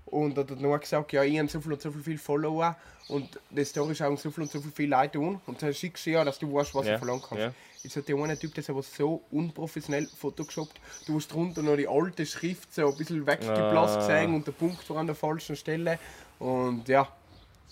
Und 0.05 0.37
hat 0.37 0.49
nur 0.59 0.77
gesagt, 0.79 1.13
ja, 1.13 1.23
ich 1.23 1.37
habe 1.37 1.47
so 1.47 1.61
viel 1.61 1.71
und 1.73 1.81
so 1.81 1.91
viel 1.91 2.17
Follower 2.17 2.75
und 3.09 3.39
die 3.51 3.63
Story 3.63 3.93
schauen 3.93 4.17
so 4.17 4.31
viel 4.31 4.41
und 4.43 4.51
so 4.51 4.59
viel 4.59 4.89
Leute 4.89 5.19
an. 5.19 5.39
Und 5.45 5.61
dann 5.61 5.71
schickst 5.73 6.05
du 6.07 6.09
ja, 6.09 6.23
dass 6.25 6.39
du 6.39 6.51
weißt, 6.51 6.73
was 6.73 6.87
Ja, 6.87 6.93
du 6.93 6.97
verlangen 6.99 7.21
kannst. 7.21 7.43
ja. 7.43 7.53
Jetzt 7.83 7.95
hat 7.95 8.07
der 8.09 8.15
eine 8.17 8.37
Typ 8.37 8.53
das 8.55 8.69
aber 8.71 8.81
so 8.83 9.21
unprofessionell 9.31 10.07
photoshoppt. 10.07 10.81
Du 11.05 11.15
hast 11.15 11.27
drunter 11.31 11.61
noch 11.61 11.77
die 11.77 11.87
alte 11.87 12.25
Schrift 12.25 12.73
so 12.73 12.89
ein 12.89 12.97
bisschen 12.97 13.25
weggeblasst 13.25 13.97
Ah. 13.97 13.99
gesehen 13.99 14.33
und 14.33 14.45
der 14.47 14.51
Punkt 14.51 14.89
war 14.89 14.97
an 14.97 15.05
der 15.05 15.15
falschen 15.15 15.55
Stelle. 15.55 15.97
Und 16.39 16.87
ja, 16.89 17.07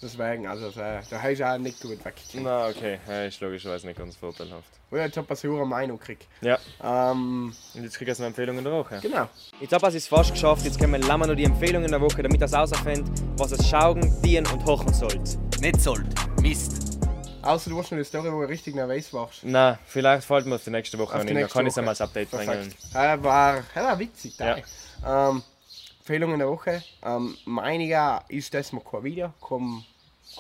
deswegen, 0.01 0.47
also 0.47 0.69
da 0.71 1.01
da 1.09 1.21
hast 1.21 1.39
du 1.39 1.47
auch 1.47 1.57
nicht 1.57 1.81
gut 1.81 1.91
weggekriegt. 2.03 2.43
Na, 2.43 2.67
okay, 2.67 2.99
ja, 3.07 3.25
ist 3.25 3.39
logischerweise 3.41 3.87
nicht 3.87 3.97
ganz 3.99 4.15
vorteilhaft. 4.15 4.69
Jetzt 4.91 5.17
hat 5.17 5.27
man 5.27 5.35
so 5.35 5.55
eine 5.55 5.65
Meinung 5.65 5.99
gekriegt. 5.99 6.25
Ja, 6.41 6.57
Ähm, 6.81 7.53
und 7.73 7.83
jetzt 7.83 7.97
kriegst 7.97 8.19
du 8.19 8.23
eine 8.23 8.27
Empfehlung 8.27 8.57
in 8.57 8.63
der 8.63 8.73
Woche. 8.73 8.99
genau. 9.01 9.27
Jetzt 9.59 9.73
habe 9.73 9.89
ich 9.89 9.95
es 9.95 10.07
fast 10.07 10.31
geschafft. 10.31 10.63
Jetzt 10.63 10.79
kommen 10.79 11.01
wir 11.01 11.17
noch 11.17 11.35
die 11.35 11.43
Empfehlungen 11.43 11.89
der 11.91 11.99
Woche, 11.99 12.23
damit 12.23 12.39
ihr 12.39 12.47
herausfindet, 12.47 13.05
was 13.37 13.51
es 13.51 13.67
schauen, 13.67 13.99
dienen 14.21 14.47
und 14.47 14.63
hochen 14.65 14.93
sollt. 14.93 15.37
Nicht 15.59 15.81
sollt. 15.81 16.07
Mist. 16.41 16.97
Außer 17.41 17.69
du 17.69 17.77
hast 17.77 17.91
noch 17.91 17.97
eine 17.97 18.03
Story, 18.03 18.31
wo 18.31 18.41
du 18.41 18.47
richtig 18.47 18.75
nervös 18.75 19.13
warst. 19.13 19.39
Na, 19.43 19.79
vielleicht 19.85 20.25
fällt 20.25 20.45
mir 20.45 20.55
auf 20.55 20.63
die 20.63 20.69
nächste 20.69 20.97
Woche 20.99 21.15
Auf 21.15 21.21
an. 21.21 21.27
Da 21.27 21.47
kann 21.47 21.65
ich 21.65 21.71
es 21.71 21.77
einmal 21.77 21.91
als 21.93 22.01
Update 22.01 22.29
bringen. 22.31 22.45
Perfekt. 22.45 22.75
Er 22.93 23.23
war, 23.23 23.63
er 23.73 23.83
war 23.83 23.99
witzig. 23.99 24.37
Ja. 24.37 24.57
Ja. 24.57 25.29
Ähm, 25.29 25.43
Empfehlungen 26.07 26.39
der 26.39 26.47
Woche. 26.47 26.81
Ähm, 27.03 27.35
meiniger 27.43 28.23
ist 28.29 28.53
das 28.53 28.71
mal 28.71 28.79
kein 28.81 29.03
Video, 29.03 29.33
kein, 29.45 29.83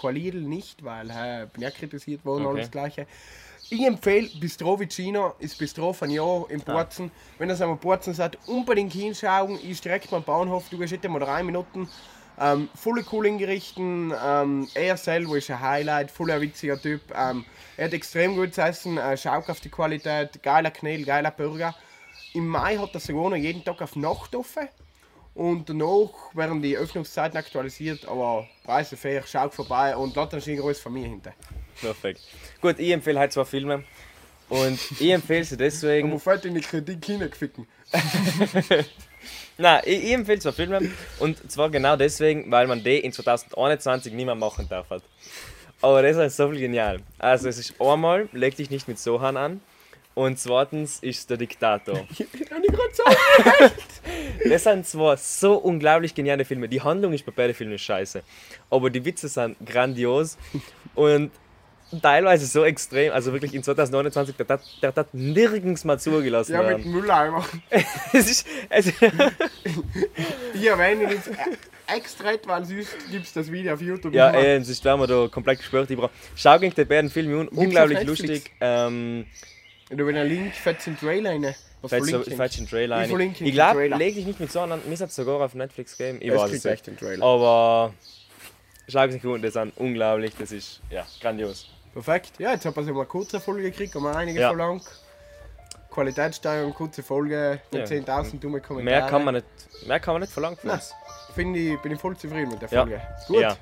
kein 0.01 0.15
Lidl 0.15 0.39
nicht, 0.39 0.81
weil 0.85 1.09
äh, 1.09 1.45
bin 1.51 1.61
ja 1.61 1.71
kritisiert 1.71 2.23
worden, 2.23 2.45
Okay. 2.45 2.55
alles 2.55 2.71
Gleiche. 2.71 3.05
Ich 3.69 3.85
empfehle 3.85 4.29
Bistro 4.39 4.79
Vicino, 4.79 5.33
ist 5.39 5.57
Bistro 5.57 5.91
von 5.91 6.09
Ah. 6.09 6.45
in 6.47 6.61
Borzen. 6.61 7.11
Wenn 7.37 7.49
das 7.49 7.59
einmal 7.59 7.75
Borzen 7.75 8.13
seid, 8.13 8.37
unbedingt 8.47 8.93
hinschauen. 8.93 9.59
Ist 9.59 9.83
direkt 9.83 10.09
beim 10.09 10.23
Bahnhof, 10.23 10.69
du 10.69 10.77
gehst 10.77 10.93
jetzt 10.93 11.05
mal 11.09 11.19
drei 11.19 11.43
Minuten. 11.43 11.89
Ähm, 12.39 12.69
volle 12.73 13.03
cool 13.11 13.25
ingerichten, 13.25 14.13
ähm, 14.25 14.69
er 14.73 14.95
selber 14.95 15.37
ist 15.37 15.49
ein 15.51 15.59
Highlight, 15.59 16.11
voller 16.11 16.39
witziger 16.39 16.81
Typ. 16.81 17.01
Ähm, 17.13 17.43
er 17.75 17.85
hat 17.85 17.93
extrem 17.93 18.37
gutes 18.37 18.57
Essen, 18.57 18.97
äh, 18.97 19.17
schaut 19.17 19.49
auf 19.49 19.59
die 19.59 19.69
Qualität, 19.69 20.41
geiler 20.43 20.71
Knädel, 20.71 21.05
geiler 21.05 21.31
Burger. 21.31 21.75
Im 22.33 22.47
Mai 22.47 22.77
hat 22.77 22.93
er 22.93 23.01
sogar 23.01 23.31
noch 23.31 23.35
jeden 23.35 23.65
Tag 23.65 23.81
auf 23.81 23.97
Nacht 23.97 24.33
offen. 24.33 24.69
Und 25.37 25.69
danach 25.69 26.09
werden 26.33 26.63
die 26.63 26.75
Öffnungszeiten 26.75 27.37
aktualisiert, 27.37 28.07
aber 28.07 28.47
Preise 28.63 28.97
fair, 28.97 29.21
schaut 29.27 29.53
vorbei 29.53 29.95
und 29.95 30.15
lasst 30.15 30.43
schönen 30.43 30.61
Gruß 30.61 30.79
von 30.79 30.91
mir 30.91 31.07
hinter. 31.07 31.31
Perfekt. 31.79 32.21
Gut, 32.59 32.79
ich 32.79 32.89
empfehle 32.89 33.19
halt 33.19 33.31
zwei 33.31 33.45
Filme. 33.45 33.83
Und 34.49 34.79
ich 34.99 35.11
empfehle 35.11 35.43
sie 35.43 35.55
deswegen. 35.55 36.11
Wo 36.11 36.17
fällt 36.17 36.45
in 36.45 36.55
die 36.55 36.61
Kritik 36.61 37.05
hineingeficken? 37.05 37.67
Nein, 39.59 39.81
ich, 39.85 40.05
ich 40.05 40.11
empfehle 40.11 40.39
zwei 40.39 40.53
Filme. 40.53 40.89
Und 41.19 41.51
zwar 41.51 41.69
genau 41.69 41.95
deswegen, 41.95 42.49
weil 42.49 42.65
man 42.65 42.83
die 42.83 42.97
in 42.97 43.11
2021 43.11 44.13
nicht 44.13 44.25
mehr 44.25 44.33
machen 44.33 44.67
darf. 44.67 44.89
Hat. 44.89 45.03
Aber 45.83 46.01
das 46.01 46.17
ist 46.17 46.37
so 46.37 46.49
viel 46.49 46.61
genial. 46.61 46.99
Also, 47.19 47.47
es 47.47 47.59
ist 47.59 47.79
einmal, 47.79 48.27
leg 48.31 48.55
dich 48.55 48.71
nicht 48.71 48.87
mit 48.87 48.97
Sohan 48.97 49.37
an. 49.37 49.61
Und 50.17 50.39
zweitens 50.39 50.97
ist 51.01 51.29
der 51.29 51.37
Diktator. 51.37 51.99
Das 54.49 54.63
sind 54.63 54.87
zwei 54.87 55.15
so 55.15 55.55
unglaublich 55.57 56.15
geniale 56.15 56.43
Filme. 56.45 56.67
Die 56.67 56.81
Handlung 56.81 57.13
ist 57.13 57.23
bei 57.25 57.31
beiden 57.31 57.53
Filmen 57.53 57.77
scheiße. 57.77 58.23
Aber 58.71 58.89
die 58.89 59.03
Witze 59.05 59.27
sind 59.27 59.57
grandios. 59.63 60.37
Und 60.95 61.31
teilweise 62.01 62.45
so 62.47 62.63
extrem. 62.63 63.11
Also 63.13 63.31
wirklich 63.33 63.53
in 63.53 63.61
2029, 63.61 64.35
der 64.37 64.47
hat, 64.47 64.61
der 64.81 64.95
hat 64.95 65.13
nirgends 65.13 65.83
mal 65.83 65.99
zugelassen 65.99 66.53
Ja, 66.53 66.59
mit 66.61 66.69
werden. 66.69 66.83
dem 66.83 66.91
Mülleimer. 66.93 67.45
Es 68.13 68.29
ist, 68.31 68.47
es, 68.69 68.87
Ich 70.53 70.65
erwähne 70.67 71.11
jetzt 71.13 71.29
extra, 71.95 72.31
weil 72.45 72.65
sonst 72.65 72.95
gibt 73.11 73.25
es 73.25 73.33
das 73.33 73.51
Video 73.51 73.73
auf 73.73 73.81
YouTube. 73.81 74.13
ja, 74.13 74.31
ey, 74.31 74.57
es 74.57 74.69
ist 74.69 74.83
werden 74.83 74.99
wir 75.01 75.07
da 75.07 75.27
komplett 75.27 75.59
brauch- 75.69 76.09
Schau 76.35 76.57
gegen 76.59 76.73
die 76.73 76.85
beiden 76.85 77.09
Filme 77.11 77.41
an. 77.41 77.47
Unglaublich 77.49 78.03
lustig. 78.03 78.51
Ähm, 78.61 79.25
Und 79.89 79.97
wenn 80.05 80.17
ein 80.17 80.27
Link 80.27 80.53
fetzt 80.53 80.87
in 80.87 80.93
den 80.95 80.99
Trailer 80.99 81.29
rein. 81.31 81.55
Was 81.81 81.91
Fetzt 81.91 82.09
verlinkt 82.09 82.29
so- 82.31 82.35
fetzt 82.35 82.59
den 82.59 82.67
Trailer 82.67 83.05
Ich 83.05 83.41
Ich 83.41 83.53
glaube, 83.53 83.75
Trailer. 83.79 83.97
leg 83.97 84.15
dich 84.15 84.25
nicht 84.25 84.39
mit 84.39 84.51
so 84.51 84.59
an. 84.61 84.81
Mir 84.87 84.97
hat 84.97 85.11
sogar 85.11 85.39
auf 85.41 85.53
Netflix 85.53 85.97
gegeben. 85.97 86.17
Ich 86.21 86.29
Es 86.29 86.35
weiß 86.37 86.51
es 86.51 86.63
nicht. 86.63 86.65
echt 86.73 86.87
den 86.87 86.97
Trailer. 86.97 87.23
Aber 87.25 87.93
schau 88.87 89.03
es 89.05 89.13
nicht 89.13 89.25
an, 89.25 89.41
das 89.41 89.53
sind 89.53 89.77
unglaublich. 89.77 90.33
Das 90.37 90.51
ist 90.51 90.81
ja 90.89 91.05
grandios. 91.21 91.67
Perfekt. 91.93 92.31
Ja, 92.39 92.51
jetzt 92.51 92.65
hat 92.65 92.75
man 92.75 92.85
so 92.85 92.91
eine 92.93 93.05
kurze 93.05 93.39
Folge 93.39 93.63
gekriegt, 93.63 93.95
haben 93.95 94.03
wir 94.03 94.15
einige 94.15 94.39
Ja. 94.41 94.49
verlangt. 94.49 94.83
Qualitätssteigerung, 95.91 96.73
kurze 96.73 97.01
Folge, 97.01 97.59
Ja. 97.71 97.79
mit 97.79 97.87
10.000 97.87 98.43
dumme 98.43 98.61
Kommentare. 98.61 98.99
Mehr 99.01 99.09
kann 99.09 99.23
man 99.23 99.35
nicht, 99.35 99.45
mehr 99.87 99.99
kann 99.99 100.13
man 100.15 100.21
nicht 100.21 100.33
verlangen 100.33 100.57
von 100.57 100.67
Nein. 100.69 100.77
uns. 100.79 100.93
Finde 101.33 101.59
ich, 101.59 101.79
bin 101.81 101.91
ich 101.93 101.99
voll 101.99 102.15
zufrieden 102.17 102.49
mit 102.51 102.61
der 102.61 102.69
Ja. 102.69 102.81
Folge. 102.81 103.01
Gut. 103.27 103.41
Ja. 103.41 103.57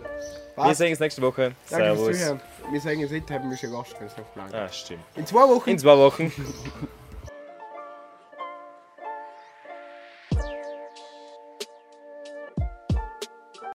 Wir 0.55 0.63
Passt. 0.63 0.77
sehen 0.77 0.91
uns 0.91 0.99
nächste 1.01 1.21
Woche. 1.21 1.51
Danke 1.69 1.95
Servus. 2.13 2.39
Wir 2.71 2.81
sagen 2.81 3.03
es 3.03 3.11
nicht, 3.11 3.29
haben 3.29 3.49
wir 3.49 3.57
schon 3.57 3.71
Gast, 3.71 3.95
wenn 3.99 4.07
es 4.07 4.17
noch 4.17 4.25
bleibt. 4.27 4.53
Ah, 4.53 4.69
stimmt. 4.69 5.03
In 5.15 5.25
zwei 5.25 5.41
Wochen. 5.49 5.69
In 5.69 5.79
zwei 5.79 5.97
Wochen. 5.97 6.31